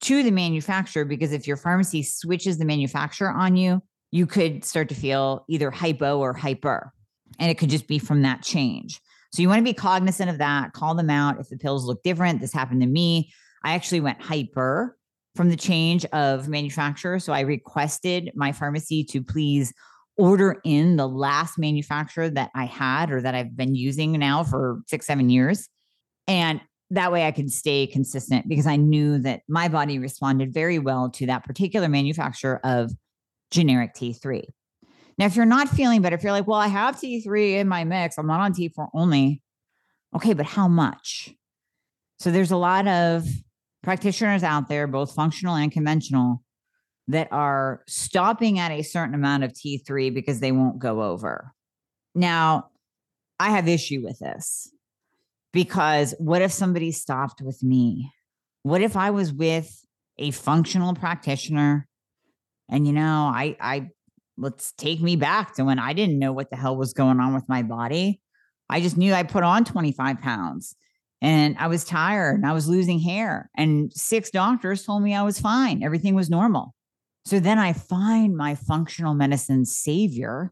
to 0.03 0.23
the 0.23 0.31
manufacturer 0.31 1.05
because 1.05 1.33
if 1.33 1.47
your 1.47 1.57
pharmacy 1.57 2.03
switches 2.03 2.59
the 2.59 2.65
manufacturer 2.65 3.31
on 3.31 3.57
you, 3.57 3.83
you 4.11 4.27
could 4.27 4.65
start 4.65 4.89
to 4.91 4.95
feel 4.95 5.45
either 5.49 5.71
hypo 5.71 6.19
or 6.19 6.33
hyper. 6.33 6.93
And 7.39 7.51
it 7.51 7.59
could 7.59 7.71
just 7.71 7.89
be 7.89 7.99
from 7.99 8.23
that 8.23 8.43
change. 8.43 9.01
So 9.33 9.43
you 9.43 9.49
want 9.49 9.59
to 9.59 9.65
be 9.65 9.75
cognizant 9.75 10.31
of 10.31 10.39
that, 10.39 10.73
call 10.73 10.95
them 10.95 11.11
out 11.11 11.39
if 11.39 11.49
the 11.49 11.59
pills 11.59 11.85
look 11.85 12.03
different. 12.03 12.41
This 12.41 12.53
happened 12.53 12.81
to 12.81 12.87
me. 12.87 13.33
I 13.63 13.75
actually 13.75 14.01
went 14.01 14.23
hyper 14.23 14.97
from 15.35 15.51
the 15.51 15.57
change 15.57 16.05
of 16.07 16.49
manufacturer. 16.49 17.19
So 17.19 17.33
I 17.33 17.41
requested 17.41 18.33
my 18.35 18.53
pharmacy 18.53 19.05
to 19.05 19.23
please 19.23 19.73
order 20.19 20.61
in 20.65 20.97
the 20.97 21.09
last 21.09 21.59
manufacturer 21.59 22.29
that 22.29 22.51
I 22.55 22.67
had 22.67 23.11
or 23.11 23.23
that 23.23 23.35
I've 23.35 23.57
been 23.57 23.75
using 23.75 24.13
now 24.13 24.45
for 24.45 24.81
six, 24.87 25.07
seven 25.07 25.31
years. 25.31 25.69
And 26.27 26.61
that 26.91 27.13
way 27.13 27.27
I 27.27 27.31
could 27.31 27.53
stay 27.53 27.87
consistent 27.87 28.49
because 28.49 28.67
I 28.67 28.77
knew 28.77 29.19
that 29.21 29.43
my 29.49 29.69
body 29.69 29.99
responded 29.99 30.53
very 30.53 30.79
well 30.79 31.11
to 31.11 31.27
that 31.27 31.45
particular 31.45 31.89
manufacturer 31.89 32.61
of 32.65 32.91
generic 33.51 33.95
T3. 33.95 34.43
Now, 35.19 35.27
if 35.27 35.37
you're 35.37 35.45
not 35.45 35.69
feeling 35.69 36.03
better, 36.03 36.17
if 36.17 36.23
you're 36.23 36.33
like, 36.33 36.47
well, 36.47 36.61
I 36.61 36.69
have 36.69 36.97
T3 36.97 37.59
in 37.59 37.69
my 37.69 37.85
mix, 37.85 38.19
I'm 38.19 38.27
not 38.27 38.41
on 38.41 38.53
T4 38.53 38.89
only. 38.95 39.43
Okay, 40.15 40.33
but 40.33 40.47
how 40.47 40.69
much? 40.69 41.35
So 42.19 42.31
there's 42.31 42.51
a 42.51 42.57
lot 42.57 42.87
of 42.89 43.27
practitioners 43.83 44.43
out 44.43 44.69
there, 44.69 44.87
both 44.87 45.15
functional 45.15 45.55
and 45.55 45.71
conventional, 45.71 46.43
that 47.09 47.29
are 47.33 47.83
stopping 47.87 48.59
at 48.59 48.71
a 48.71 48.83
certain 48.83 49.15
amount 49.15 49.43
of 49.43 49.53
T3 49.53 50.13
because 50.13 50.41
they 50.41 50.53
won't 50.53 50.79
go 50.79 51.03
over. 51.03 51.53
Now, 52.15 52.71
I 53.41 53.51
have 53.51 53.67
issue 53.67 54.03
with 54.03 54.19
this 54.19 54.71
because 55.53 56.15
what 56.19 56.43
if 56.43 56.53
somebody 56.53 56.93
stopped 56.93 57.41
with 57.41 57.63
me? 57.63 58.13
What 58.63 58.83
if 58.83 58.97
I 58.97 59.11
was 59.11 59.33
with 59.33 59.85
a 60.19 60.31
functional 60.33 60.95
practitioner 60.95 61.89
and 62.69 62.87
you 62.87 62.93
know, 62.93 63.31
I 63.35 63.57
I 63.61 63.89
let's 64.37 64.73
take 64.73 65.01
me 65.01 65.17
back 65.17 65.55
to 65.55 65.65
when 65.65 65.79
I 65.79 65.95
didn't 65.95 66.19
know 66.19 66.33
what 66.33 66.51
the 66.51 66.57
hell 66.57 66.77
was 66.77 66.93
going 66.93 67.21
on 67.21 67.35
with 67.35 67.49
my 67.49 67.63
body. 67.63 68.21
I 68.69 68.81
just 68.81 68.99
knew 68.99 69.15
I 69.15 69.23
put 69.23 69.43
on 69.43 69.65
25 69.65 70.21
pounds 70.21 70.77
and 71.23 71.57
I 71.59 71.69
was 71.69 71.85
tired 71.85 72.37
and 72.37 72.47
I 72.47 72.53
was 72.53 72.69
losing 72.69 73.01
hair. 73.01 73.51
And 73.57 73.91
six 73.95 74.31
doctors 74.31 74.85
told 74.85 75.03
me 75.03 75.15
I 75.15 75.23
was 75.23 75.41
fine, 75.41 75.83
everything 75.83 76.15
was 76.15 76.29
normal. 76.29 76.75
So 77.29 77.39
then 77.41 77.59
I 77.59 77.75
find 77.75 78.35
my 78.35 78.55
functional 78.55 79.13
medicine 79.13 79.67
savior. 79.67 80.51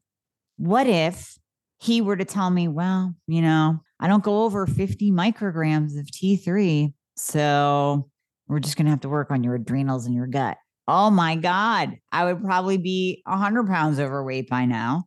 What 0.58 0.86
if 0.86 1.38
he 1.78 2.02
were 2.02 2.18
to 2.18 2.24
tell 2.26 2.50
me, 2.50 2.68
well, 2.68 3.14
you 3.26 3.40
know, 3.40 3.80
I 3.98 4.08
don't 4.08 4.22
go 4.22 4.44
over 4.44 4.66
50 4.66 5.10
micrograms 5.10 5.98
of 5.98 6.04
T3. 6.04 6.92
So 7.16 8.10
we're 8.46 8.60
just 8.60 8.76
going 8.76 8.84
to 8.84 8.90
have 8.90 9.00
to 9.00 9.08
work 9.08 9.30
on 9.30 9.42
your 9.42 9.54
adrenals 9.54 10.04
and 10.04 10.14
your 10.14 10.26
gut. 10.26 10.58
Oh 10.86 11.08
my 11.08 11.34
God. 11.36 11.96
I 12.12 12.26
would 12.26 12.44
probably 12.44 12.76
be 12.76 13.22
100 13.24 13.66
pounds 13.66 13.98
overweight 13.98 14.50
by 14.50 14.66
now. 14.66 15.04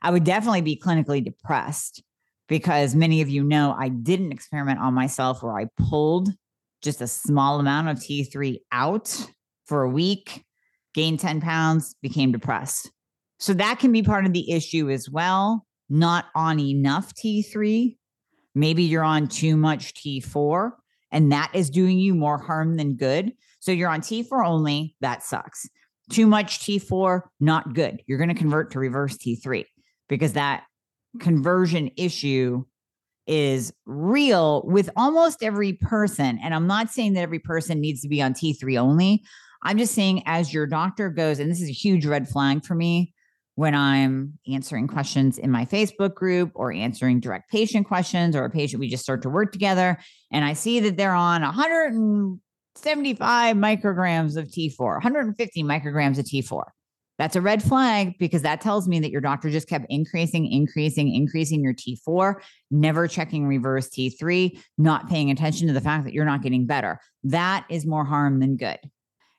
I 0.00 0.12
would 0.12 0.24
definitely 0.24 0.62
be 0.62 0.80
clinically 0.82 1.22
depressed 1.22 2.02
because 2.48 2.94
many 2.94 3.20
of 3.20 3.28
you 3.28 3.44
know 3.44 3.76
I 3.78 3.90
did 3.90 4.20
an 4.20 4.32
experiment 4.32 4.80
on 4.80 4.94
myself 4.94 5.42
where 5.42 5.60
I 5.60 5.66
pulled 5.76 6.30
just 6.80 7.02
a 7.02 7.06
small 7.06 7.60
amount 7.60 7.88
of 7.88 7.98
T3 7.98 8.60
out 8.72 9.14
for 9.66 9.82
a 9.82 9.90
week, 9.90 10.46
gained 11.00 11.18
10 11.18 11.40
pounds, 11.40 11.94
became 12.02 12.30
depressed. 12.30 12.90
So 13.38 13.54
that 13.54 13.78
can 13.78 13.90
be 13.90 14.02
part 14.02 14.26
of 14.26 14.34
the 14.34 14.52
issue 14.52 14.90
as 14.90 15.08
well. 15.08 15.66
Not 15.88 16.26
on 16.34 16.60
enough 16.60 17.14
T3. 17.14 17.96
Maybe 18.54 18.82
you're 18.82 19.02
on 19.02 19.26
too 19.26 19.56
much 19.56 19.94
T4, 19.94 20.72
and 21.10 21.32
that 21.32 21.50
is 21.54 21.70
doing 21.70 21.98
you 21.98 22.14
more 22.14 22.36
harm 22.36 22.76
than 22.76 22.96
good. 22.96 23.32
So 23.60 23.72
you're 23.72 23.88
on 23.88 24.02
T4 24.02 24.46
only, 24.46 24.94
that 25.00 25.22
sucks. 25.22 25.66
Too 26.10 26.26
much 26.26 26.58
T4, 26.60 27.22
not 27.40 27.72
good. 27.72 28.02
You're 28.06 28.18
going 28.18 28.28
to 28.28 28.34
convert 28.34 28.70
to 28.72 28.78
reverse 28.78 29.16
T3 29.16 29.64
because 30.06 30.34
that 30.34 30.64
conversion 31.18 31.90
issue 31.96 32.64
is 33.26 33.72
real 33.86 34.64
with 34.66 34.90
almost 34.96 35.42
every 35.42 35.72
person. 35.74 36.38
And 36.42 36.52
I'm 36.52 36.66
not 36.66 36.90
saying 36.90 37.14
that 37.14 37.22
every 37.22 37.38
person 37.38 37.80
needs 37.80 38.02
to 38.02 38.08
be 38.08 38.20
on 38.20 38.34
T3 38.34 38.78
only. 38.78 39.22
I'm 39.62 39.78
just 39.78 39.94
saying, 39.94 40.22
as 40.26 40.52
your 40.52 40.66
doctor 40.66 41.10
goes, 41.10 41.38
and 41.38 41.50
this 41.50 41.60
is 41.60 41.68
a 41.68 41.72
huge 41.72 42.06
red 42.06 42.28
flag 42.28 42.64
for 42.64 42.74
me 42.74 43.12
when 43.56 43.74
I'm 43.74 44.38
answering 44.50 44.88
questions 44.88 45.36
in 45.36 45.50
my 45.50 45.66
Facebook 45.66 46.14
group 46.14 46.52
or 46.54 46.72
answering 46.72 47.20
direct 47.20 47.50
patient 47.50 47.86
questions 47.86 48.34
or 48.34 48.44
a 48.44 48.50
patient 48.50 48.80
we 48.80 48.88
just 48.88 49.02
start 49.02 49.22
to 49.22 49.28
work 49.28 49.52
together. 49.52 49.98
And 50.32 50.44
I 50.44 50.54
see 50.54 50.80
that 50.80 50.96
they're 50.96 51.14
on 51.14 51.42
100 51.42 52.38
75 52.76 53.56
micrograms 53.56 54.36
of 54.36 54.46
T4, 54.46 54.78
150 54.78 55.62
micrograms 55.64 56.18
of 56.18 56.24
T4. 56.24 56.62
That's 57.18 57.36
a 57.36 57.40
red 57.42 57.62
flag 57.62 58.14
because 58.18 58.42
that 58.42 58.62
tells 58.62 58.88
me 58.88 58.98
that 59.00 59.10
your 59.10 59.20
doctor 59.20 59.50
just 59.50 59.68
kept 59.68 59.84
increasing, 59.90 60.50
increasing, 60.50 61.14
increasing 61.14 61.62
your 61.62 61.74
T4, 61.74 62.40
never 62.70 63.06
checking 63.06 63.46
reverse 63.46 63.90
T3, 63.90 64.58
not 64.78 65.10
paying 65.10 65.30
attention 65.30 65.66
to 65.66 65.74
the 65.74 65.82
fact 65.82 66.04
that 66.04 66.14
you're 66.14 66.24
not 66.24 66.42
getting 66.42 66.64
better. 66.64 66.98
That 67.24 67.66
is 67.68 67.84
more 67.84 68.06
harm 68.06 68.40
than 68.40 68.56
good. 68.56 68.78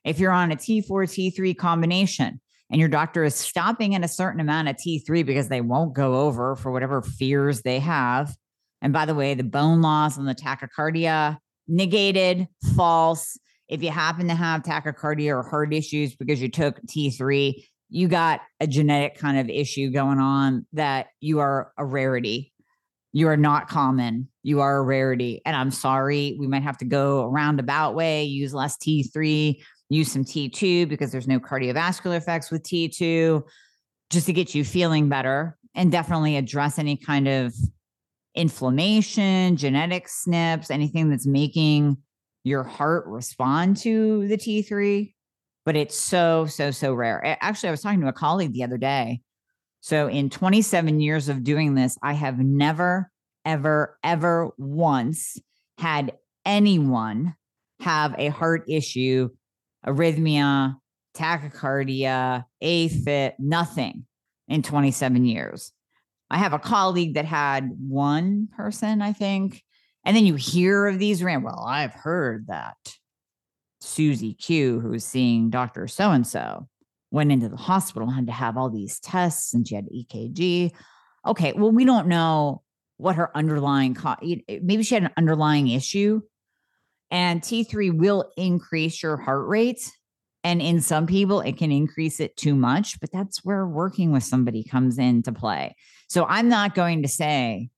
If 0.03 0.19
you're 0.19 0.31
on 0.31 0.51
a 0.51 0.55
T4, 0.55 0.87
T3 0.87 1.57
combination 1.57 2.39
and 2.71 2.79
your 2.79 2.89
doctor 2.89 3.23
is 3.23 3.35
stopping 3.35 3.95
at 3.95 4.03
a 4.03 4.07
certain 4.07 4.39
amount 4.39 4.69
of 4.69 4.77
T3 4.77 5.25
because 5.25 5.49
they 5.49 5.61
won't 5.61 5.93
go 5.93 6.21
over 6.21 6.55
for 6.55 6.71
whatever 6.71 7.01
fears 7.01 7.61
they 7.61 7.79
have. 7.79 8.35
And 8.81 8.93
by 8.93 9.05
the 9.05 9.13
way, 9.13 9.33
the 9.33 9.43
bone 9.43 9.81
loss 9.81 10.17
and 10.17 10.27
the 10.27 10.33
tachycardia, 10.33 11.37
negated, 11.67 12.47
false. 12.75 13.37
If 13.67 13.83
you 13.83 13.91
happen 13.91 14.27
to 14.27 14.35
have 14.35 14.63
tachycardia 14.63 15.35
or 15.35 15.43
heart 15.43 15.73
issues 15.73 16.15
because 16.15 16.41
you 16.41 16.49
took 16.49 16.81
T3, 16.87 17.63
you 17.89 18.07
got 18.07 18.41
a 18.59 18.67
genetic 18.67 19.17
kind 19.17 19.37
of 19.37 19.49
issue 19.49 19.91
going 19.91 20.19
on 20.19 20.65
that 20.73 21.07
you 21.19 21.39
are 21.39 21.71
a 21.77 21.85
rarity. 21.85 22.53
You 23.13 23.27
are 23.27 23.37
not 23.37 23.67
common. 23.67 24.29
You 24.43 24.61
are 24.61 24.77
a 24.77 24.81
rarity. 24.81 25.41
And 25.45 25.55
I'm 25.55 25.71
sorry, 25.71 26.37
we 26.39 26.47
might 26.47 26.63
have 26.63 26.77
to 26.77 26.85
go 26.85 27.19
a 27.19 27.27
roundabout 27.27 27.93
way, 27.93 28.23
use 28.23 28.53
less 28.53 28.77
T3, 28.77 29.61
use 29.91 30.11
some 30.11 30.23
T2 30.23 30.87
because 30.87 31.11
there's 31.11 31.27
no 31.27 31.39
cardiovascular 31.39 32.17
effects 32.17 32.51
with 32.51 32.63
T2 32.63 33.43
just 34.09 34.25
to 34.25 34.33
get 34.33 34.55
you 34.55 34.63
feeling 34.63 35.09
better 35.09 35.57
and 35.75 35.91
definitely 35.91 36.37
address 36.37 36.79
any 36.79 36.97
kind 36.97 37.27
of 37.27 37.53
inflammation, 38.35 39.57
genetic 39.57 40.07
SNPs, 40.07 40.71
anything 40.71 41.09
that's 41.09 41.27
making 41.27 41.97
your 42.43 42.63
heart 42.63 43.05
respond 43.07 43.77
to 43.77 44.27
the 44.27 44.37
T3 44.37 45.11
but 45.65 45.75
it's 45.75 45.97
so, 45.97 46.45
so, 46.45 46.71
so 46.71 46.93
rare. 46.93 47.37
Actually, 47.41 47.69
I 47.69 47.71
was 47.71 47.81
talking 47.81 48.01
to 48.01 48.07
a 48.07 48.13
colleague 48.13 48.53
the 48.53 48.63
other 48.63 48.77
day. 48.77 49.21
So, 49.81 50.07
in 50.07 50.29
27 50.29 50.99
years 50.99 51.29
of 51.29 51.43
doing 51.43 51.75
this, 51.75 51.97
I 52.03 52.13
have 52.13 52.39
never, 52.39 53.11
ever, 53.45 53.97
ever 54.03 54.51
once 54.57 55.37
had 55.77 56.13
anyone 56.45 57.35
have 57.79 58.15
a 58.17 58.29
heart 58.29 58.63
issue, 58.67 59.29
arrhythmia, 59.85 60.75
tachycardia, 61.15 62.45
AFib, 62.63 63.33
nothing 63.39 64.05
in 64.47 64.61
27 64.61 65.25
years. 65.25 65.71
I 66.29 66.37
have 66.37 66.53
a 66.53 66.59
colleague 66.59 67.15
that 67.15 67.25
had 67.25 67.69
one 67.77 68.47
person, 68.55 69.01
I 69.01 69.13
think. 69.13 69.63
And 70.05 70.15
then 70.15 70.25
you 70.25 70.35
hear 70.35 70.87
of 70.87 70.97
these 70.97 71.23
ran. 71.23 71.43
Well, 71.43 71.65
I've 71.67 71.93
heard 71.93 72.47
that 72.47 72.77
Susie 73.81 74.33
Q, 74.33 74.79
who's 74.79 75.03
seeing 75.03 75.49
Dr. 75.49 75.87
So 75.87 76.11
and 76.11 76.25
so, 76.25 76.67
went 77.11 77.31
into 77.31 77.49
the 77.49 77.57
hospital 77.57 78.07
and 78.07 78.15
had 78.15 78.27
to 78.27 78.31
have 78.31 78.57
all 78.57 78.69
these 78.69 78.99
tests 78.99 79.53
and 79.53 79.67
she 79.67 79.75
had 79.75 79.87
EKG. 79.87 80.71
Okay, 81.27 81.53
well, 81.53 81.71
we 81.71 81.85
don't 81.85 82.07
know 82.07 82.63
what 82.97 83.15
her 83.15 83.35
underlying, 83.35 83.93
co- 83.93 84.15
maybe 84.47 84.83
she 84.83 84.95
had 84.95 85.03
an 85.03 85.11
underlying 85.17 85.67
issue. 85.67 86.21
And 87.11 87.41
T3 87.41 87.97
will 87.97 88.31
increase 88.37 89.03
your 89.03 89.17
heart 89.17 89.47
rate. 89.47 89.91
And 90.43 90.61
in 90.61 90.81
some 90.81 91.05
people, 91.05 91.41
it 91.41 91.57
can 91.57 91.71
increase 91.71 92.19
it 92.19 92.35
too 92.35 92.55
much, 92.55 92.99
but 92.99 93.11
that's 93.11 93.45
where 93.45 93.67
working 93.67 94.11
with 94.11 94.23
somebody 94.23 94.63
comes 94.63 94.97
into 94.97 95.31
play. 95.31 95.75
So 96.07 96.25
I'm 96.25 96.49
not 96.49 96.73
going 96.73 97.03
to 97.03 97.07
say 97.07 97.69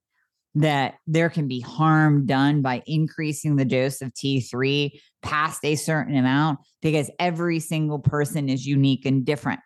that 0.55 0.95
there 1.07 1.29
can 1.29 1.47
be 1.47 1.59
harm 1.59 2.25
done 2.25 2.61
by 2.61 2.83
increasing 2.85 3.55
the 3.55 3.65
dose 3.65 4.01
of 4.01 4.13
T3 4.13 4.91
past 5.23 5.65
a 5.65 5.75
certain 5.75 6.15
amount 6.15 6.59
because 6.81 7.09
every 7.19 7.59
single 7.59 7.99
person 7.99 8.49
is 8.49 8.65
unique 8.65 9.05
and 9.05 9.25
different. 9.25 9.59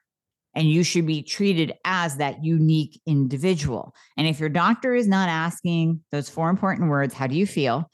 And 0.56 0.68
you 0.68 0.84
should 0.84 1.06
be 1.06 1.22
treated 1.22 1.74
as 1.86 2.18
that 2.18 2.44
unique 2.44 3.00
individual. 3.06 3.94
And 4.18 4.26
if 4.26 4.40
your 4.40 4.50
doctor 4.50 4.96
is 4.96 5.08
not 5.08 5.30
asking 5.30 6.02
those 6.12 6.30
four 6.30 6.50
important 6.50 6.90
words, 6.90 7.14
how 7.14 7.28
do 7.28 7.36
you 7.36 7.46
feel? 7.46 7.92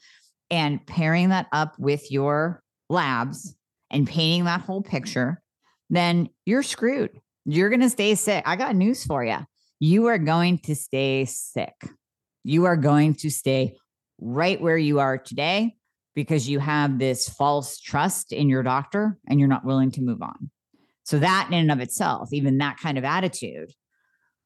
And 0.54 0.86
pairing 0.86 1.30
that 1.30 1.48
up 1.50 1.76
with 1.80 2.12
your 2.12 2.62
labs 2.88 3.56
and 3.90 4.06
painting 4.06 4.44
that 4.44 4.60
whole 4.60 4.82
picture, 4.82 5.42
then 5.90 6.28
you're 6.46 6.62
screwed. 6.62 7.10
You're 7.44 7.70
going 7.70 7.80
to 7.80 7.90
stay 7.90 8.14
sick. 8.14 8.44
I 8.46 8.54
got 8.54 8.76
news 8.76 9.04
for 9.04 9.24
you. 9.24 9.38
You 9.80 10.06
are 10.06 10.18
going 10.18 10.58
to 10.60 10.76
stay 10.76 11.24
sick. 11.24 11.74
You 12.44 12.66
are 12.66 12.76
going 12.76 13.14
to 13.16 13.30
stay 13.30 13.74
right 14.20 14.60
where 14.60 14.78
you 14.78 15.00
are 15.00 15.18
today 15.18 15.74
because 16.14 16.48
you 16.48 16.60
have 16.60 17.00
this 17.00 17.28
false 17.28 17.80
trust 17.80 18.32
in 18.32 18.48
your 18.48 18.62
doctor 18.62 19.18
and 19.26 19.40
you're 19.40 19.48
not 19.48 19.64
willing 19.64 19.90
to 19.90 20.02
move 20.02 20.22
on. 20.22 20.52
So, 21.02 21.18
that 21.18 21.48
in 21.48 21.54
and 21.54 21.72
of 21.72 21.80
itself, 21.80 22.32
even 22.32 22.58
that 22.58 22.78
kind 22.78 22.96
of 22.96 23.02
attitude, 23.02 23.72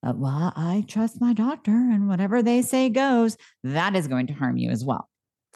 uh, 0.03 0.15
well, 0.17 0.55
I 0.57 0.87
trust 0.89 1.21
my 1.21 1.35
doctor 1.35 1.71
and 1.73 2.09
whatever 2.09 2.43
they 2.43 2.63
say 2.63 2.89
goes, 2.89 3.37
that 3.63 3.95
is 3.95 4.09
going 4.09 4.29
to 4.29 4.33
harm 4.33 4.57
you 4.57 4.71
as 4.71 4.87
well. 4.87 5.07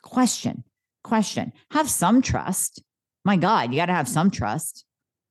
Question, 0.03 0.65
question, 1.05 1.53
have 1.71 1.89
some 1.89 2.23
trust. 2.23 2.83
My 3.25 3.37
God, 3.37 3.73
you 3.73 3.79
got 3.79 3.87
to 3.87 3.95
have 3.95 4.09
some 4.09 4.31
trust. 4.31 4.85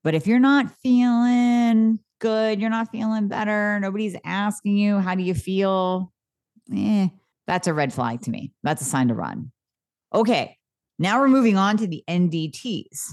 But 0.04 0.16
if 0.16 0.26
you're 0.26 0.40
not 0.40 0.72
feeling 0.82 2.00
good, 2.20 2.60
you're 2.60 2.70
not 2.70 2.92
feeling 2.92 3.28
better, 3.28 3.80
nobody's 3.80 4.16
asking 4.24 4.78
you, 4.78 5.00
how 5.00 5.16
do 5.16 5.24
you 5.24 5.34
feel? 5.34 6.12
Eh, 6.76 7.08
that's 7.48 7.68
a 7.68 7.74
red 7.74 7.94
flag 7.94 8.22
to 8.22 8.32
me. 8.32 8.54
That's 8.64 8.82
a 8.82 8.86
sign 8.86 9.10
to 9.10 9.14
run. 9.14 9.52
Okay, 10.14 10.58
now 11.00 11.20
we're 11.20 11.28
moving 11.28 11.58
on 11.58 11.78
to 11.78 11.88
the 11.88 12.04
NDTs. 12.08 13.12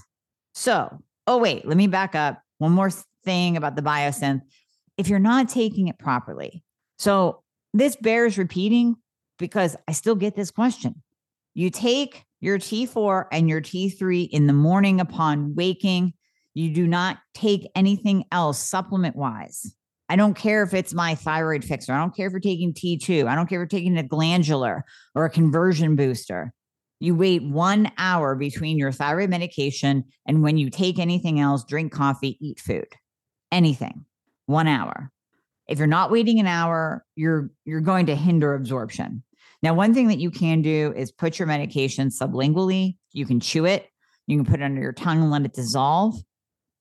So, 0.54 1.02
oh, 1.26 1.38
wait, 1.38 1.66
let 1.66 1.76
me 1.76 1.86
back 1.86 2.14
up. 2.14 2.42
One 2.58 2.72
more 2.72 2.90
thing 3.24 3.56
about 3.56 3.76
the 3.76 3.82
biosynth. 3.82 4.42
If 4.96 5.08
you're 5.08 5.18
not 5.18 5.48
taking 5.48 5.88
it 5.88 5.98
properly, 5.98 6.62
so 6.98 7.42
this 7.72 7.96
bears 7.96 8.38
repeating 8.38 8.96
because 9.38 9.76
I 9.86 9.92
still 9.92 10.16
get 10.16 10.34
this 10.34 10.50
question. 10.50 11.02
You 11.58 11.70
take 11.70 12.22
your 12.40 12.56
T4 12.56 13.24
and 13.32 13.48
your 13.48 13.60
T3 13.60 14.28
in 14.30 14.46
the 14.46 14.52
morning 14.52 15.00
upon 15.00 15.56
waking. 15.56 16.12
You 16.54 16.72
do 16.72 16.86
not 16.86 17.18
take 17.34 17.68
anything 17.74 18.22
else 18.30 18.60
supplement 18.60 19.16
wise. 19.16 19.74
I 20.08 20.14
don't 20.14 20.34
care 20.34 20.62
if 20.62 20.72
it's 20.72 20.94
my 20.94 21.16
thyroid 21.16 21.64
fixer. 21.64 21.92
I 21.92 21.98
don't 21.98 22.14
care 22.14 22.28
if 22.28 22.32
you're 22.32 22.38
taking 22.38 22.72
T2. 22.72 23.26
I 23.26 23.34
don't 23.34 23.48
care 23.48 23.60
if 23.60 23.72
you're 23.72 23.80
taking 23.80 23.98
a 23.98 24.04
glandular 24.04 24.84
or 25.16 25.24
a 25.24 25.30
conversion 25.30 25.96
booster. 25.96 26.52
You 27.00 27.16
wait 27.16 27.42
one 27.42 27.90
hour 27.98 28.36
between 28.36 28.78
your 28.78 28.92
thyroid 28.92 29.30
medication 29.30 30.04
and 30.28 30.44
when 30.44 30.58
you 30.58 30.70
take 30.70 31.00
anything 31.00 31.40
else, 31.40 31.64
drink 31.64 31.90
coffee, 31.92 32.38
eat 32.40 32.60
food, 32.60 32.86
anything, 33.50 34.04
one 34.46 34.68
hour. 34.68 35.10
If 35.66 35.78
you're 35.78 35.88
not 35.88 36.12
waiting 36.12 36.38
an 36.38 36.46
hour, 36.46 37.04
you're 37.16 37.50
you're 37.64 37.80
going 37.80 38.06
to 38.06 38.14
hinder 38.14 38.54
absorption. 38.54 39.24
Now, 39.62 39.74
one 39.74 39.92
thing 39.92 40.08
that 40.08 40.18
you 40.18 40.30
can 40.30 40.62
do 40.62 40.92
is 40.96 41.10
put 41.10 41.38
your 41.38 41.48
medication 41.48 42.08
sublingually. 42.08 42.96
You 43.12 43.26
can 43.26 43.40
chew 43.40 43.64
it. 43.66 43.86
You 44.26 44.36
can 44.36 44.46
put 44.46 44.60
it 44.60 44.64
under 44.64 44.80
your 44.80 44.92
tongue 44.92 45.22
and 45.22 45.30
let 45.30 45.44
it 45.44 45.52
dissolve. 45.52 46.16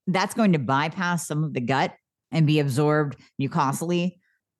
That's 0.05 0.33
going 0.33 0.53
to 0.53 0.59
bypass 0.59 1.27
some 1.27 1.43
of 1.43 1.53
the 1.53 1.61
gut 1.61 1.93
and 2.31 2.45
be 2.45 2.59
absorbed 2.59 3.17
mucosally 3.41 4.17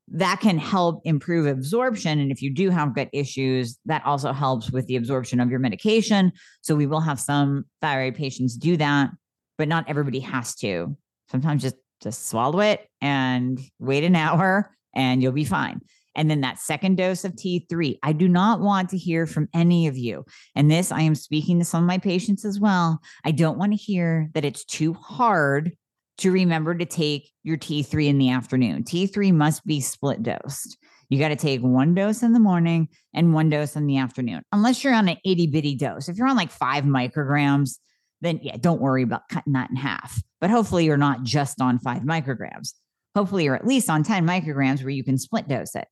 that 0.10 0.40
can 0.40 0.58
help 0.58 1.02
improve 1.04 1.48
absorption. 1.48 2.20
And 2.20 2.32
if 2.32 2.42
you 2.42 2.50
do 2.50 2.70
have 2.70 2.96
gut 2.96 3.10
issues, 3.12 3.78
that 3.86 4.06
also 4.06 4.32
helps 4.32 4.72
with 4.72 4.88
the 4.88 4.96
absorption 4.96 5.40
of 5.40 5.50
your 5.50 5.60
medication. 5.60 6.32
So 6.62 6.76
we 6.76 6.88
will 6.88 7.02
have 7.02 7.20
some 7.20 7.66
thyroid 7.82 8.16
patients 8.16 8.56
do 8.56 8.78
that, 8.78 9.10
but 9.58 9.68
not 9.68 9.90
everybody 9.90 10.20
has 10.22 10.56
to. 10.56 10.96
Sometimes 11.30 11.62
just 11.62 11.76
just 12.02 12.28
swallow 12.28 12.60
it 12.60 12.88
and 13.02 13.60
wait 13.80 14.04
an 14.04 14.16
hour 14.16 14.72
and 14.96 15.22
you'll 15.22 15.32
be 15.32 15.46
fine. 15.46 15.82
And 16.18 16.30
then 16.30 16.42
that 16.42 16.60
second 16.60 16.98
dose 16.98 17.24
of 17.24 17.34
T3. 17.34 18.00
I 18.04 18.12
do 18.12 18.28
not 18.28 18.60
want 18.60 18.90
to 18.90 18.98
hear 18.98 19.26
from 19.26 19.48
any 19.54 19.88
of 19.88 19.98
you. 19.98 20.26
And 20.56 20.70
this, 20.70 20.92
I 20.92 21.02
am 21.02 21.16
speaking 21.16 21.60
to 21.60 21.66
some 21.66 21.84
of 21.84 21.88
my 21.88 22.00
patients 22.00 22.44
as 22.44 22.60
well. 22.60 23.00
I 23.24 23.32
don't 23.32 23.58
want 23.58 23.72
to 23.72 23.78
hear 23.78 24.30
that 24.34 24.44
it's 24.44 24.66
too 24.66 24.94
hard 24.94 25.72
to 26.18 26.32
remember 26.32 26.74
to 26.74 26.86
take 26.86 27.32
your 27.44 27.58
T3 27.58 28.08
in 28.08 28.18
the 28.18 28.32
afternoon. 28.32 28.84
T3 28.84 29.32
must 29.34 29.66
be 29.66 29.80
split 29.80 30.24
dosed. 30.24 30.78
You 31.10 31.20
got 31.20 31.30
to 31.30 31.36
take 31.36 31.62
one 31.62 31.94
dose 31.94 32.24
in 32.24 32.34
the 32.34 32.40
morning 32.40 32.90
and 33.14 33.34
one 33.34 33.50
dose 33.50 33.76
in 33.76 33.88
the 33.88 33.98
afternoon, 33.98 34.42
unless 34.52 34.84
you're 34.84 34.94
on 34.94 35.08
an 35.08 35.18
itty 35.24 35.48
bitty 35.48 35.76
dose. 35.76 36.10
If 36.10 36.18
you're 36.18 36.28
on 36.28 36.36
like 36.36 36.52
five 36.52 36.84
micrograms, 36.84 37.78
then 38.20 38.40
yeah, 38.42 38.58
don't 38.60 38.82
worry 38.82 39.04
about 39.04 39.30
cutting 39.30 39.54
that 39.54 39.70
in 39.70 39.76
half. 39.76 40.22
But 40.42 40.50
hopefully, 40.50 40.86
you're 40.86 40.98
not 40.98 41.24
just 41.24 41.62
on 41.62 41.80
five 41.80 42.02
micrograms. 42.02 42.74
Hopefully, 43.16 43.46
you're 43.46 43.56
at 43.56 43.66
least 43.66 43.90
on 43.90 44.04
10 44.04 44.28
micrograms 44.28 44.82
where 44.82 44.90
you 44.90 45.04
can 45.04 45.18
split 45.18 45.48
dose 45.48 45.76
it. 45.76 45.88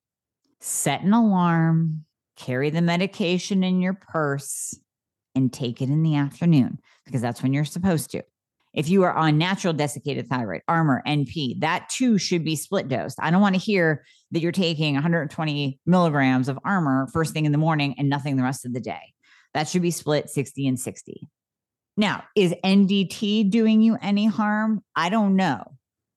Set 0.62 1.02
an 1.02 1.14
alarm, 1.14 2.06
carry 2.36 2.70
the 2.70 2.82
medication 2.82 3.64
in 3.64 3.82
your 3.82 3.94
purse, 3.94 4.78
and 5.36 5.52
take 5.52 5.82
it 5.82 5.90
in 5.90 6.02
the 6.02 6.16
afternoon 6.16 6.80
because 7.06 7.22
that's 7.22 7.44
when 7.44 7.54
you're 7.54 7.66
supposed 7.66 8.12
to. 8.12 8.24
If 8.74 8.90
you 8.90 9.04
are 9.04 9.14
on 9.14 9.38
natural 9.38 9.74
desiccated 9.74 10.28
thyroid, 10.28 10.62
Armour, 10.68 11.02
NP, 11.08 11.62
that 11.62 11.88
too 11.90 12.18
should 12.18 12.44
be 12.44 12.58
split 12.58 12.90
dosed. 12.90 13.18
I 13.22 13.32
don't 13.32 13.42
want 13.42 13.56
to 13.56 13.62
hear 13.62 14.04
that 14.32 14.42
you're 14.42 14.52
taking 14.52 14.96
120 14.96 15.80
milligrams 15.86 16.50
of 16.50 16.60
Armour 16.66 17.08
first 17.14 17.34
thing 17.34 17.46
in 17.46 17.54
the 17.54 17.58
morning 17.58 17.96
and 17.98 18.10
nothing 18.10 18.36
the 18.36 18.44
rest 18.44 18.66
of 18.66 18.74
the 18.74 18.82
day. 18.82 19.14
That 19.54 19.70
should 19.70 19.82
be 19.82 19.92
split 19.92 20.30
60 20.30 20.68
and 20.68 20.78
60. 20.78 21.30
Now, 21.96 22.26
is 22.36 22.54
NDT 22.66 23.50
doing 23.50 23.82
you 23.82 23.98
any 24.02 24.26
harm? 24.26 24.84
I 24.94 25.08
don't 25.08 25.38
know. 25.38 25.64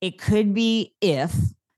It 0.00 0.18
could 0.18 0.52
be 0.52 0.94
if 1.00 1.32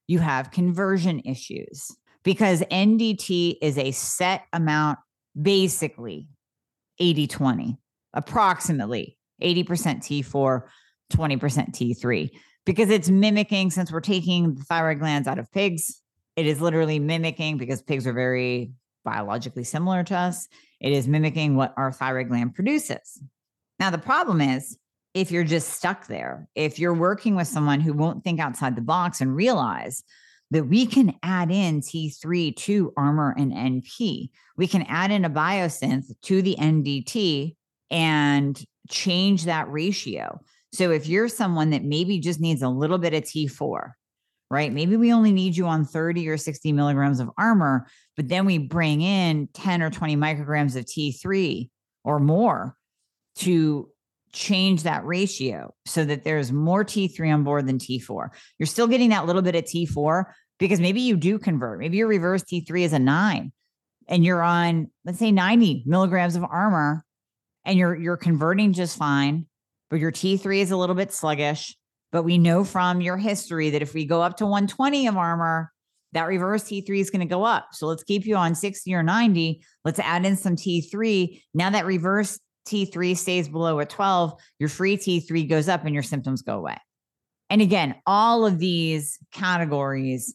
you 0.07 0.19
have 0.19 0.51
conversion 0.51 1.21
issues 1.27 1.91
because 2.23 2.61
NDT 2.63 3.57
is 3.63 3.79
a 3.79 3.93
set 3.93 4.45
amount, 4.53 4.99
basically 5.41 6.29
80 6.99 7.27
20, 7.27 7.79
approximately 8.15 9.17
80% 9.43 9.67
T4, 9.67 10.63
20% 11.13 11.41
T3, 11.41 12.31
because 12.67 12.91
it's 12.91 13.09
mimicking, 13.09 13.71
since 13.71 13.91
we're 13.91 14.01
taking 14.01 14.55
the 14.55 14.63
thyroid 14.65 14.99
glands 14.99 15.27
out 15.27 15.39
of 15.39 15.51
pigs, 15.51 16.03
it 16.37 16.47
is 16.47 16.61
literally 16.61 16.99
mimicking 16.99 17.57
because 17.57 17.83
pigs 17.83 18.07
are 18.07 18.13
very 18.13 18.73
biologically 19.05 19.65
similar 19.65 20.05
to 20.05 20.17
us. 20.17 20.47
It 20.81 20.93
is 20.93 21.09
mimicking 21.09 21.57
what 21.57 21.75
our 21.77 21.93
thyroid 21.93 22.29
gland 22.29 22.55
produces. 22.55 23.21
Now, 23.79 23.91
the 23.91 23.99
problem 23.99 24.41
is 24.41 24.79
if 25.15 25.31
you're 25.31 25.45
just 25.45 25.71
stuck 25.71 26.07
there, 26.07 26.49
if 26.55 26.79
you're 26.79 26.95
working 26.95 27.35
with 27.35 27.49
someone 27.49 27.81
who 27.81 27.93
won't 27.93 28.23
think 28.23 28.41
outside 28.41 28.77
the 28.77 28.83
box 28.83 29.21
and 29.21 29.35
realize 29.35 30.05
that 30.51 30.65
we 30.65 30.87
can 30.87 31.15
add 31.23 31.51
in 31.51 31.81
T3 31.81 32.57
to 32.57 32.93
Armour 32.97 33.35
and 33.39 33.53
NP, 33.53 34.31
we 34.57 34.67
can 34.67 34.83
add 34.83 35.11
in 35.11 35.25
a 35.25 35.31
biosynth 35.31 36.07
to 36.23 36.43
the 36.43 36.57
NDT 36.59 37.55
and 37.91 38.63
change 38.89 39.45
that 39.45 39.71
ratio. 39.71 40.41
So 40.73 40.91
if 40.91 41.07
you're 41.09 41.29
someone 41.29 41.71
that 41.71 41.85
maybe 41.85 42.19
just 42.19 42.41
needs 42.41 42.63
a 42.63 42.69
little 42.69 42.99
bit 42.99 43.15
of 43.15 43.25
T4, 43.25 43.93
right? 44.51 44.73
Maybe 44.73 44.97
we 44.97 45.13
only 45.13 45.33
need 45.33 45.57
you 45.57 45.67
on 45.67 45.85
30 45.85 46.29
or 46.29 46.37
60 46.37 46.73
milligrams 46.73 47.21
of 47.21 47.31
Armour, 47.39 47.87
but 48.17 48.29
then 48.29 48.45
we 48.45 48.59
bring 48.59 49.03
in 49.03 49.49
10 49.55 49.83
or 49.83 49.91
20 49.91 50.17
micrograms 50.17 50.77
of 50.77 50.85
T3 50.85 51.69
or 52.05 52.19
more 52.19 52.77
to 53.37 53.90
change 54.33 54.85
that 54.85 55.05
ratio 55.05 55.75
so 55.87 56.05
that 56.05 56.25
there's 56.25 56.53
more 56.53 56.85
T3 56.85 57.33
on 57.33 57.45
board 57.45 57.67
than 57.67 57.79
T4. 57.79 58.29
You're 58.59 58.67
still 58.67 58.87
getting 58.87 59.11
that 59.11 59.27
little 59.27 59.43
bit 59.43 59.55
of 59.55 59.65
T4 59.65 60.25
because 60.59 60.81
maybe 60.81 61.01
you 61.01 61.17
do 61.17 61.39
convert. 61.39 61.79
Maybe 61.79 61.97
your 61.97 62.09
reverse 62.09 62.43
T3 62.43 62.83
is 62.83 62.93
a 62.93 62.99
nine 62.99 63.53
and 64.09 64.25
you're 64.25 64.43
on, 64.43 64.91
let's 65.05 65.19
say 65.19 65.33
90 65.33 65.85
milligrams 65.87 66.37
of 66.37 66.45
Armour 66.45 67.05
and 67.65 67.79
you're 67.79 67.95
you're 67.95 68.17
converting 68.17 68.73
just 68.73 68.97
fine, 68.97 69.47
but 69.91 70.01
your 70.01 70.13
T3 70.13 70.59
is 70.61 70.71
a 70.71 70.77
little 70.77 70.95
bit 70.95 71.13
sluggish. 71.13 71.77
But 72.13 72.25
we 72.25 72.39
know 72.39 72.65
from 72.65 73.01
your 73.01 73.17
history 73.17 73.71
that 73.71 73.83
if 73.83 73.95
we 73.95 74.05
go 74.05 74.21
up 74.23 74.39
to 74.39 74.45
120 74.45 75.07
of 75.07 75.17
Armour, 75.17 75.73
that 76.13 76.27
reverse 76.27 76.65
T3 76.65 77.01
is 77.01 77.11
going 77.11 77.21
to 77.21 77.27
go 77.27 77.45
up. 77.45 77.69
So 77.73 77.87
let's 77.87 78.03
keep 78.03 78.27
you 78.27 78.35
on 78.37 78.55
60 78.55 78.93
or 78.95 79.03
90. 79.03 79.63
Let's 79.85 80.01
add 80.01 80.27
in 80.27 80.37
some 80.37 80.57
T3. 80.57 81.41
Now 81.55 81.71
that 81.71 81.87
reverse 81.87 82.41
T3 82.71 83.17
stays 83.17 83.49
below 83.49 83.81
a 83.81 83.87
12, 83.87 84.35
your 84.59 84.69
free 84.69 84.97
T3 84.97 85.49
goes 85.49 85.69
up 85.69 85.85
and 85.85 85.95
your 85.95 86.03
symptoms 86.03 86.43
go 86.43 86.57
away. 86.57 86.77
And 87.51 87.61
again, 87.61 87.97
all 88.07 88.47
of 88.47 88.59
these 88.59 89.19
categories, 89.33 90.35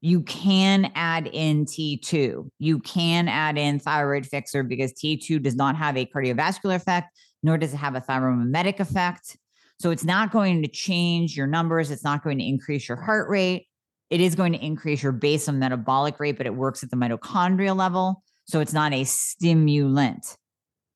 you 0.00 0.22
can 0.22 0.90
add 0.94 1.26
in 1.26 1.66
T2. 1.66 2.48
You 2.58 2.78
can 2.80 3.28
add 3.28 3.58
in 3.58 3.78
thyroid 3.78 4.26
fixer 4.26 4.62
because 4.62 4.92
T2 4.94 5.42
does 5.42 5.54
not 5.54 5.76
have 5.76 5.96
a 5.96 6.06
cardiovascular 6.06 6.76
effect, 6.76 7.14
nor 7.42 7.58
does 7.58 7.74
it 7.74 7.78
have 7.78 7.94
a 7.94 8.00
thyromimetic 8.00 8.80
effect. 8.80 9.36
So 9.78 9.90
it's 9.90 10.04
not 10.04 10.32
going 10.32 10.62
to 10.62 10.68
change 10.68 11.36
your 11.36 11.46
numbers. 11.46 11.90
It's 11.90 12.04
not 12.04 12.24
going 12.24 12.38
to 12.38 12.44
increase 12.44 12.88
your 12.88 12.96
heart 12.96 13.28
rate. 13.28 13.66
It 14.08 14.20
is 14.20 14.34
going 14.34 14.52
to 14.52 14.64
increase 14.64 15.02
your 15.02 15.12
basal 15.12 15.52
metabolic 15.52 16.18
rate, 16.18 16.38
but 16.38 16.46
it 16.46 16.54
works 16.54 16.82
at 16.82 16.90
the 16.90 16.96
mitochondrial 16.96 17.76
level. 17.76 18.22
So 18.46 18.60
it's 18.60 18.72
not 18.72 18.94
a 18.94 19.04
stimulant. 19.04 20.36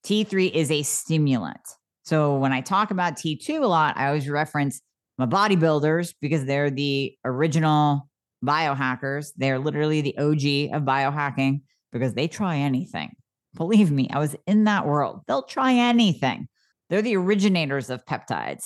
T3 0.04 0.50
is 0.52 0.70
a 0.70 0.82
stimulant. 0.82 1.60
So 2.02 2.36
when 2.36 2.52
I 2.52 2.60
talk 2.60 2.90
about 2.90 3.16
T2 3.16 3.62
a 3.62 3.66
lot, 3.66 3.96
I 3.96 4.08
always 4.08 4.28
reference 4.28 4.80
my 5.18 5.26
bodybuilders 5.26 6.14
because 6.20 6.44
they're 6.44 6.70
the 6.70 7.14
original 7.24 8.08
biohackers. 8.44 9.32
They're 9.36 9.58
literally 9.58 10.00
the 10.00 10.16
OG 10.18 10.74
of 10.74 10.86
biohacking 10.86 11.60
because 11.92 12.14
they 12.14 12.26
try 12.26 12.56
anything. 12.56 13.14
Believe 13.54 13.90
me, 13.90 14.08
I 14.12 14.18
was 14.18 14.36
in 14.46 14.64
that 14.64 14.86
world. 14.86 15.20
They'll 15.26 15.42
try 15.42 15.74
anything. 15.74 16.48
They're 16.88 17.02
the 17.02 17.16
originators 17.16 17.90
of 17.90 18.04
peptides. 18.04 18.64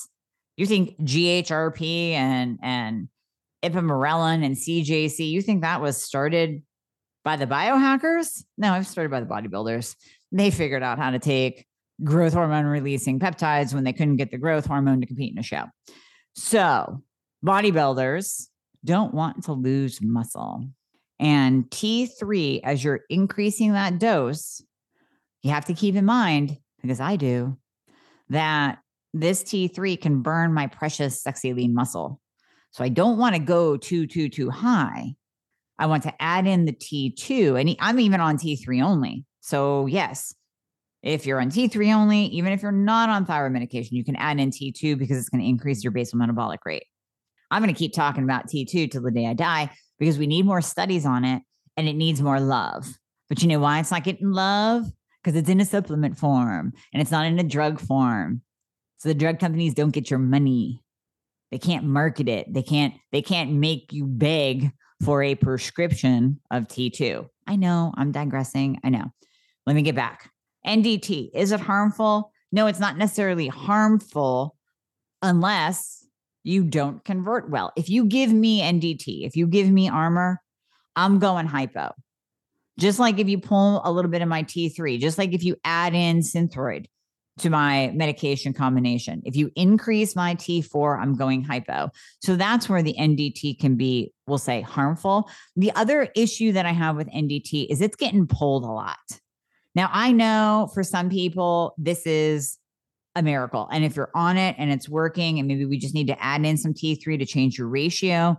You 0.57 0.67
think 0.67 0.99
GHRP 1.01 2.13
and 2.13 2.59
and 2.63 3.09
ipamorelin 3.65 4.45
and 4.45 4.57
CJC, 4.57 5.31
you 5.31 5.43
think 5.43 5.63
that 5.63 5.81
was 5.81 6.03
started 6.03 6.63
by 7.25 7.37
the 7.37 7.47
biohackers? 7.47 8.45
No, 8.59 8.75
it 8.75 8.79
was 8.79 8.89
started 8.89 9.11
by 9.11 9.21
the 9.21 9.27
bodybuilders. 9.27 9.97
They 10.35 10.51
figured 10.51 10.83
out 10.83 10.99
how 10.99 11.13
to 11.13 11.21
take 11.21 11.65
growth 12.03 12.33
hormone 12.33 12.67
releasing 12.67 13.21
peptides 13.21 13.73
when 13.73 13.85
they 13.85 13.93
couldn't 13.93 14.17
get 14.17 14.33
the 14.33 14.37
growth 14.37 14.67
hormone 14.67 15.01
to 15.01 15.07
compete 15.07 15.33
in 15.33 15.39
a 15.39 15.45
show. 15.45 15.67
So, 16.35 17.03
bodybuilders 17.47 18.49
don't 18.85 19.15
want 19.15 19.45
to 19.45 19.53
lose 19.53 20.03
muscle. 20.03 20.67
And 21.21 21.71
T3, 21.71 22.63
as 22.65 22.83
you're 22.83 23.03
increasing 23.09 23.75
that 23.75 24.01
dose, 24.01 24.61
you 25.45 25.53
have 25.53 25.67
to 25.67 25.75
keep 25.75 25.95
in 25.95 26.05
mind, 26.05 26.59
because 26.83 26.99
I 26.99 27.15
do, 27.15 27.57
that 28.31 28.79
this 29.13 29.45
T3 29.45 30.01
can 30.01 30.23
burn 30.23 30.53
my 30.53 30.67
precious, 30.67 31.23
sexy, 31.23 31.53
lean 31.53 31.75
muscle. 31.75 32.21
So 32.73 32.83
I 32.83 32.89
don't 32.89 33.19
want 33.19 33.37
to 33.37 33.41
go 33.41 33.77
too, 33.77 34.09
too, 34.09 34.29
too 34.29 34.51
high. 34.51 35.15
I 35.79 35.87
want 35.87 36.03
to 36.03 36.23
add 36.23 36.49
in 36.49 36.65
the 36.65 36.73
T2, 36.73 37.61
and 37.61 37.77
I'm 37.79 38.01
even 38.01 38.21
on 38.21 38.37
T3 38.37 38.83
only. 38.83 39.25
So, 39.45 39.87
yes, 39.87 40.35
if 41.03 41.27
you're 41.27 41.41
on 41.41 41.51
T3 41.51 41.95
only, 41.95 42.27
even 42.27 42.53
if 42.53 42.63
you're 42.63 42.73
not 42.73 43.11
on 43.11 43.27
thyroid 43.27 43.53
medication, 43.53 43.97
you 43.97 44.05
can 44.05 44.17
add 44.17 44.41
in 44.41 44.51
T2 44.51 44.99
because 44.99 45.19
it's 45.19 45.29
going 45.29 45.43
to 45.43 45.49
increase 45.49 45.85
your 45.85 45.91
basal 45.91 46.19
metabolic 46.19 46.61
rate. 46.65 46.87
I'm 47.51 47.63
going 47.63 47.73
to 47.73 47.79
keep 47.79 47.93
talking 47.93 48.25
about 48.25 48.49
T2 48.49 48.91
till 48.91 49.03
the 49.03 49.11
day 49.11 49.27
I 49.27 49.35
die 49.35 49.71
because 49.99 50.19
we 50.19 50.27
need 50.27 50.47
more 50.47 50.63
studies 50.63 51.05
on 51.05 51.25
it 51.25 51.43
and 51.77 51.87
it 51.87 51.93
needs 51.93 52.23
more 52.23 52.41
love. 52.41 52.87
But 53.29 53.43
you 53.43 53.49
know 53.49 53.59
why 53.59 53.81
it's 53.81 53.91
not 53.91 54.05
getting 54.05 54.31
love? 54.31 54.87
because 55.25 55.39
it's 55.39 55.49
in 55.49 55.61
a 55.61 55.65
supplement 55.65 56.19
form 56.19 56.73
and 56.93 57.01
it's 57.01 57.11
not 57.11 57.27
in 57.27 57.39
a 57.39 57.45
drug 57.45 57.81
form. 57.81 58.43
So 58.99 59.09
the 59.09 59.15
drug 59.15 59.39
companies 59.41 59.75
don't 59.75 59.91
get 59.91 60.11
your 60.11 60.19
money. 60.19 60.83
They 61.51 61.59
can't 61.59 61.85
market 61.85 62.29
it. 62.29 62.53
They 62.53 62.63
can't 62.63 62.95
they 63.13 63.23
can't 63.23 63.53
make 63.53 63.93
you 63.93 64.07
beg 64.07 64.71
for 65.05 65.23
a 65.23 65.35
prescription 65.35 66.41
of 66.51 66.65
T2. 66.65 67.27
I 67.47 67.57
know, 67.57 67.93
I'm 67.97 68.13
digressing. 68.13 68.81
I 68.85 68.91
know. 68.91 69.13
Let 69.67 69.77
me 69.77 69.83
get 69.83 69.95
back. 69.95 70.31
NDT, 70.67 71.31
is 71.35 71.53
it 71.53 71.61
harmful? 71.61 72.33
No, 72.53 72.67
it's 72.67 72.81
not 72.81 72.97
necessarily 72.97 73.49
harmful 73.49 74.57
unless 75.23 76.07
you 76.43 76.65
don't 76.65 77.05
convert 77.05 77.51
well. 77.51 77.73
If 77.77 77.89
you 77.89 78.05
give 78.05 78.33
me 78.33 78.63
NDT, 78.63 79.27
if 79.27 79.37
you 79.37 79.47
give 79.47 79.69
me 79.71 79.89
Armour, 79.89 80.41
I'm 80.95 81.19
going 81.19 81.47
hypo. 81.47 81.93
Just 82.79 82.99
like 82.99 83.19
if 83.19 83.29
you 83.29 83.39
pull 83.39 83.81
a 83.85 83.91
little 83.91 84.11
bit 84.11 84.23
of 84.23 84.29
my 84.29 84.43
T3, 84.43 84.99
just 85.01 85.19
like 85.19 85.33
if 85.33 85.45
you 85.45 85.57
add 85.65 85.95
in 85.95 86.21
Synthroid 86.21 86.87
to 87.39 87.51
my 87.51 87.91
medication 87.95 88.53
combination. 88.53 89.23
If 89.25 89.35
you 89.35 89.51
increase 89.57 90.15
my 90.15 90.35
T4, 90.37 91.01
I'm 91.01 91.15
going 91.15 91.43
hypo. 91.43 91.91
So 92.21 92.37
that's 92.37 92.69
where 92.69 92.83
the 92.83 92.95
NDT 92.99 93.59
can 93.59 93.77
be, 93.77 94.13
we'll 94.27 94.39
say, 94.39 94.61
harmful. 94.61 95.29
The 95.57 95.73
other 95.73 96.09
issue 96.15 96.53
that 96.53 96.67
I 96.67 96.73
have 96.73 96.97
with 96.97 97.09
NDT 97.09 97.67
is 97.71 97.81
it's 97.81 97.97
getting 97.97 98.27
pulled 98.27 98.65
a 98.65 98.69
lot. 98.69 98.99
Now, 99.75 99.91
I 99.93 100.13
know 100.13 100.71
for 100.73 100.83
some 100.83 101.11
people, 101.11 101.75
this 101.79 102.07
is 102.07 102.59
a 103.17 103.23
miracle. 103.23 103.69
And 103.71 103.85
if 103.85 103.97
you're 103.97 104.11
on 104.15 104.37
it 104.37 104.57
and 104.59 104.71
it's 104.71 104.89
working, 104.89 105.39
and 105.39 105.49
maybe 105.49 105.65
we 105.65 105.79
just 105.79 105.95
need 105.95 106.09
to 106.09 106.23
add 106.23 106.45
in 106.45 106.57
some 106.57 106.75
T3 106.75 107.19
to 107.19 107.27
change 107.27 107.59
your 107.59 107.69
ratio, 107.69 108.37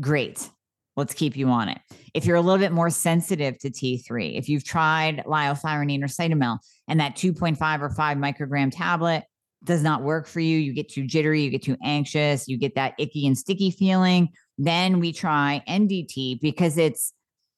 great 0.00 0.50
let's 0.96 1.14
keep 1.14 1.36
you 1.36 1.48
on 1.48 1.68
it. 1.68 1.78
If 2.14 2.24
you're 2.24 2.36
a 2.36 2.40
little 2.40 2.58
bit 2.58 2.72
more 2.72 2.90
sensitive 2.90 3.58
to 3.58 3.70
T3, 3.70 4.38
if 4.38 4.48
you've 4.48 4.64
tried 4.64 5.22
liothyronine 5.26 6.02
or 6.02 6.06
cytomel 6.06 6.58
and 6.88 6.98
that 7.00 7.16
2.5 7.16 7.80
or 7.80 7.90
5 7.90 8.16
microgram 8.16 8.72
tablet 8.74 9.24
does 9.62 9.82
not 9.82 10.02
work 10.02 10.26
for 10.26 10.40
you, 10.40 10.58
you 10.58 10.72
get 10.72 10.88
too 10.88 11.06
jittery, 11.06 11.42
you 11.42 11.50
get 11.50 11.62
too 11.62 11.76
anxious, 11.82 12.48
you 12.48 12.56
get 12.56 12.74
that 12.76 12.94
icky 12.98 13.26
and 13.26 13.36
sticky 13.36 13.70
feeling, 13.70 14.30
then 14.58 14.98
we 15.00 15.12
try 15.12 15.62
NDT 15.68 16.40
because 16.40 16.78
it's, 16.78 17.12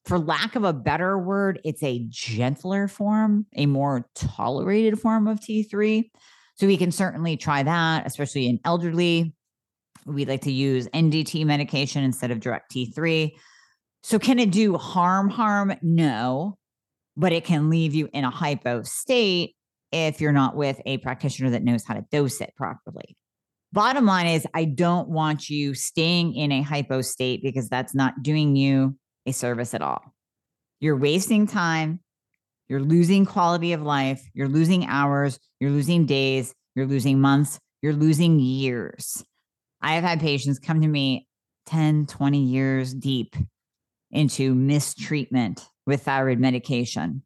for 0.09 0.19
lack 0.19 0.57
of 0.57 0.65
a 0.65 0.73
better 0.73 1.19
word, 1.19 1.61
it's 1.65 1.83
a 1.83 2.05
gentler 2.09 2.89
form, 2.89 3.47
a 3.55 3.67
more 3.67 4.09
tolerated 4.15 4.99
form 4.99 5.29
of 5.29 5.39
T3. 5.39 6.11
So 6.55 6.67
we 6.67 6.79
can 6.79 6.91
certainly 6.91 7.37
try 7.37 7.63
that, 7.63 8.07
especially 8.07 8.49
in 8.49 8.59
elderly 8.65 9.35
we 10.07 10.25
like 10.25 10.41
to 10.43 10.53
use 10.53 10.89
NDT 10.89 11.45
medication 11.45 12.03
instead 12.03 12.31
of 12.31 12.41
direct 12.41 12.73
T3. 12.73 13.33
So, 14.03 14.19
can 14.19 14.39
it 14.39 14.51
do 14.51 14.77
harm? 14.77 15.29
Harm? 15.29 15.75
No, 15.83 16.57
but 17.17 17.33
it 17.33 17.45
can 17.45 17.69
leave 17.69 17.95
you 17.95 18.09
in 18.13 18.25
a 18.25 18.31
hypo 18.31 18.83
state 18.83 19.55
if 19.93 20.21
you're 20.21 20.33
not 20.33 20.57
with 20.57 20.81
a 20.87 20.99
practitioner 20.99 21.51
that 21.51 21.63
knows 21.63 21.85
how 21.85 21.95
to 21.95 22.05
dose 22.11 22.41
it 22.41 22.55
properly. 22.57 23.17
Bottom 23.73 24.07
line 24.07 24.29
is, 24.29 24.47
I 24.55 24.65
don't 24.65 25.09
want 25.09 25.51
you 25.51 25.75
staying 25.75 26.35
in 26.35 26.53
a 26.53 26.63
hypo 26.63 27.03
state 27.03 27.43
because 27.43 27.69
that's 27.69 27.95
not 27.95 28.23
doing 28.23 28.57
you 28.57 28.97
a 29.29 29.33
service 29.33 29.75
at 29.75 29.83
all. 29.83 30.03
You're 30.81 30.97
wasting 30.97 31.47
time. 31.47 32.01
You're 32.69 32.81
losing 32.81 33.25
quality 33.25 33.73
of 33.73 33.83
life. 33.83 34.23
You're 34.35 34.49
losing 34.49 34.87
hours. 34.87 35.39
You're 35.61 35.71
losing 35.71 36.07
days. 36.07 36.55
you're 36.75 36.87
losing 36.87 37.21
months, 37.21 37.59
you're 37.83 37.93
losing 37.93 38.39
years. 38.39 39.25
I 39.83 39.95
have 39.95 40.05
had 40.05 40.21
patients 40.21 40.61
come 40.61 40.81
to 40.81 40.89
me 40.89 41.27
10, 41.67 42.07
20 42.07 42.39
years 42.39 42.95
deep 42.95 43.35
into 44.11 44.55
mistreatment 44.55 45.67
with 45.87 46.03
thyroid 46.03 46.39
medication. 46.39 47.23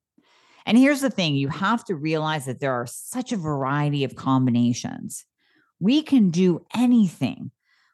And 0.64 0.78
here's 0.78 1.00
the 1.00 1.10
thing 1.10 1.34
you 1.34 1.48
have 1.48 1.84
to 1.86 1.94
realize 1.94 2.46
that 2.46 2.60
there 2.60 2.72
are 2.72 2.86
such 2.86 3.32
a 3.32 3.36
variety 3.36 4.04
of 4.04 4.16
combinations. 4.16 5.24
We 5.80 6.02
can 6.02 6.30
do 6.30 6.64
anything 6.74 7.50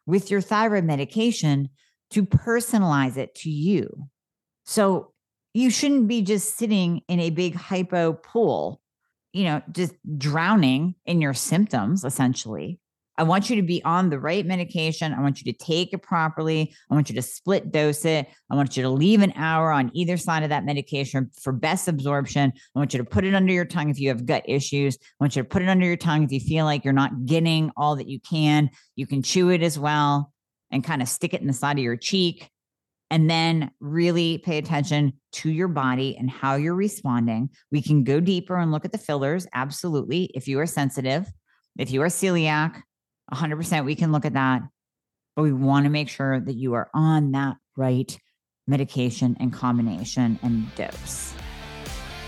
with 0.07 0.31
your 0.31 0.41
thyroid 0.41 0.85
medication 0.85 1.71
to 2.11 2.25
personalize 2.25 3.17
it 3.17 3.35
to 3.37 3.51
you. 3.51 4.09
So 4.65 5.13
you 5.55 5.71
shouldn't 5.71 6.09
be 6.09 6.23
just 6.23 6.57
sitting 6.57 7.03
in 7.09 7.21
a 7.21 7.31
big 7.31 7.55
hypo 7.55 8.13
pool, 8.13 8.81
you 9.33 9.45
know, 9.45 9.63
just 9.73 9.95
drowning 10.17 10.95
in 11.07 11.21
your 11.21 11.35
symptoms, 11.35 12.05
essentially. 12.05 12.79
I 13.17 13.25
want 13.25 13.51
you 13.51 13.57
to 13.57 13.63
be 13.63 13.83
on 13.83 14.11
the 14.11 14.21
right 14.21 14.47
medication. 14.47 15.13
I 15.13 15.21
want 15.21 15.43
you 15.43 15.53
to 15.53 15.59
take 15.59 15.93
it 15.93 16.03
properly. 16.03 16.73
I 16.89 16.95
want 16.95 17.09
you 17.09 17.17
to 17.17 17.23
split 17.23 17.73
dose 17.73 18.05
it. 18.05 18.29
I 18.49 18.55
want 18.55 18.77
you 18.77 18.85
to 18.85 18.89
leave 18.89 19.23
an 19.23 19.33
hour 19.35 19.73
on 19.73 19.91
either 19.93 20.17
side 20.17 20.45
of 20.45 20.51
that 20.51 20.65
medication 20.65 21.29
for 21.43 21.53
best 21.53 21.89
absorption. 21.89 22.53
I 22.55 22.79
want 22.79 22.95
you 22.95 22.99
to 22.99 23.05
put 23.05 23.25
it 23.25 23.35
under 23.35 23.53
your 23.53 23.65
tongue 23.65 23.91
if 23.91 23.99
you 23.99 24.11
have 24.11 24.25
gut 24.25 24.45
issues. 24.47 24.97
I 25.03 25.25
want 25.25 25.35
you 25.35 25.43
to 25.43 25.49
put 25.49 25.63
it 25.63 25.69
under 25.69 25.85
your 25.85 25.97
tongue 25.97 26.23
if 26.23 26.31
you 26.31 26.39
feel 26.39 26.65
like 26.65 26.85
you're 26.85 26.93
not 26.93 27.27
getting 27.27 27.73
all 27.77 27.97
that 27.97 28.09
you 28.09 28.21
can. 28.21 28.71
You 28.95 29.09
can 29.09 29.23
chew 29.23 29.51
it 29.51 29.63
as 29.63 29.81
well 29.81 30.33
and 30.71 30.85
kind 30.85 31.03
of 31.03 31.09
stick 31.09 31.35
it 31.35 31.41
in 31.41 31.47
the 31.47 31.53
side 31.53 31.79
of 31.79 31.85
your 31.85 31.97
cheek. 31.97 32.49
And 33.11 33.31
then 33.31 33.71
really 33.81 34.37
pay 34.37 34.59
attention 34.59 35.15
to 35.33 35.51
your 35.51 35.69
body 35.69 36.15
and 36.19 36.31
how 36.31 36.57
you're 36.57 36.75
responding. 36.75 37.49
We 37.73 37.81
can 37.81 38.05
go 38.05 38.21
deeper 38.21 38.55
and 38.57 38.71
look 38.71 38.85
at 38.85 38.93
the 38.93 38.99
fillers. 38.99 39.47
Absolutely. 39.55 40.25
If 40.35 40.47
you 40.47 40.61
are 40.61 40.67
sensitive, 40.67 41.27
if 41.79 41.91
you 41.91 42.03
are 42.03 42.09
celiac, 42.09 42.83
100% 43.33 43.85
we 43.87 43.95
can 43.95 44.13
look 44.13 44.27
at 44.27 44.35
that. 44.35 44.61
But 45.37 45.43
we 45.43 45.53
want 45.53 45.85
to 45.85 45.91
make 45.91 46.11
sure 46.11 46.39
that 46.39 46.55
you 46.55 46.75
are 46.75 46.91
on 46.93 47.33
that 47.33 47.57
right 47.77 48.15
medication 48.67 49.37
and 49.41 49.53
combination 49.53 50.39
and 50.43 50.75
dose. 50.75 51.33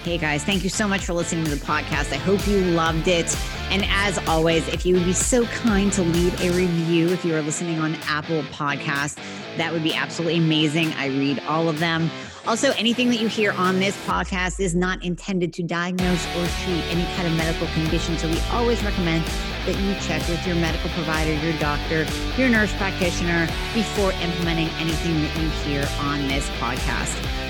Hey 0.03 0.17
guys, 0.17 0.43
thank 0.43 0.65
you 0.65 0.71
so 0.71 0.89
much 0.89 1.05
for 1.05 1.13
listening 1.13 1.45
to 1.45 1.51
the 1.51 1.63
podcast. 1.63 2.11
I 2.11 2.17
hope 2.17 2.47
you 2.47 2.63
loved 2.63 3.07
it. 3.07 3.37
And 3.69 3.85
as 3.91 4.17
always, 4.27 4.67
if 4.69 4.87
you 4.87 4.95
would 4.95 5.05
be 5.05 5.13
so 5.13 5.45
kind 5.45 5.93
to 5.93 6.01
leave 6.01 6.41
a 6.41 6.51
review 6.53 7.11
if 7.11 7.23
you 7.23 7.37
are 7.37 7.43
listening 7.43 7.81
on 7.81 7.97
Apple 8.07 8.43
Podcast, 8.45 9.17
that 9.59 9.71
would 9.75 9.83
be 9.83 9.95
absolutely 9.95 10.39
amazing. 10.39 10.95
I 10.95 11.09
read 11.09 11.41
all 11.41 11.69
of 11.69 11.81
them. 11.81 12.11
Also, 12.47 12.73
anything 12.79 13.11
that 13.11 13.21
you 13.21 13.29
hear 13.29 13.53
on 13.53 13.79
this 13.79 13.95
podcast 14.07 14.59
is 14.59 14.75
not 14.75 15.05
intended 15.05 15.53
to 15.53 15.63
diagnose 15.63 16.25
or 16.29 16.47
treat 16.65 16.83
any 16.89 17.05
kind 17.15 17.29
of 17.29 17.35
medical 17.37 17.67
condition. 17.75 18.17
So 18.17 18.27
we 18.27 18.41
always 18.53 18.83
recommend 18.83 19.23
that 19.67 19.79
you 19.79 19.95
check 20.07 20.27
with 20.31 20.47
your 20.47 20.57
medical 20.57 20.89
provider, 20.93 21.35
your 21.45 21.53
doctor, 21.59 22.07
your 22.39 22.49
nurse 22.49 22.73
practitioner 22.77 23.47
before 23.75 24.13
implementing 24.13 24.71
anything 24.79 25.21
that 25.21 25.37
you 25.37 25.51
hear 25.71 25.87
on 26.01 26.27
this 26.27 26.49
podcast. 26.59 27.50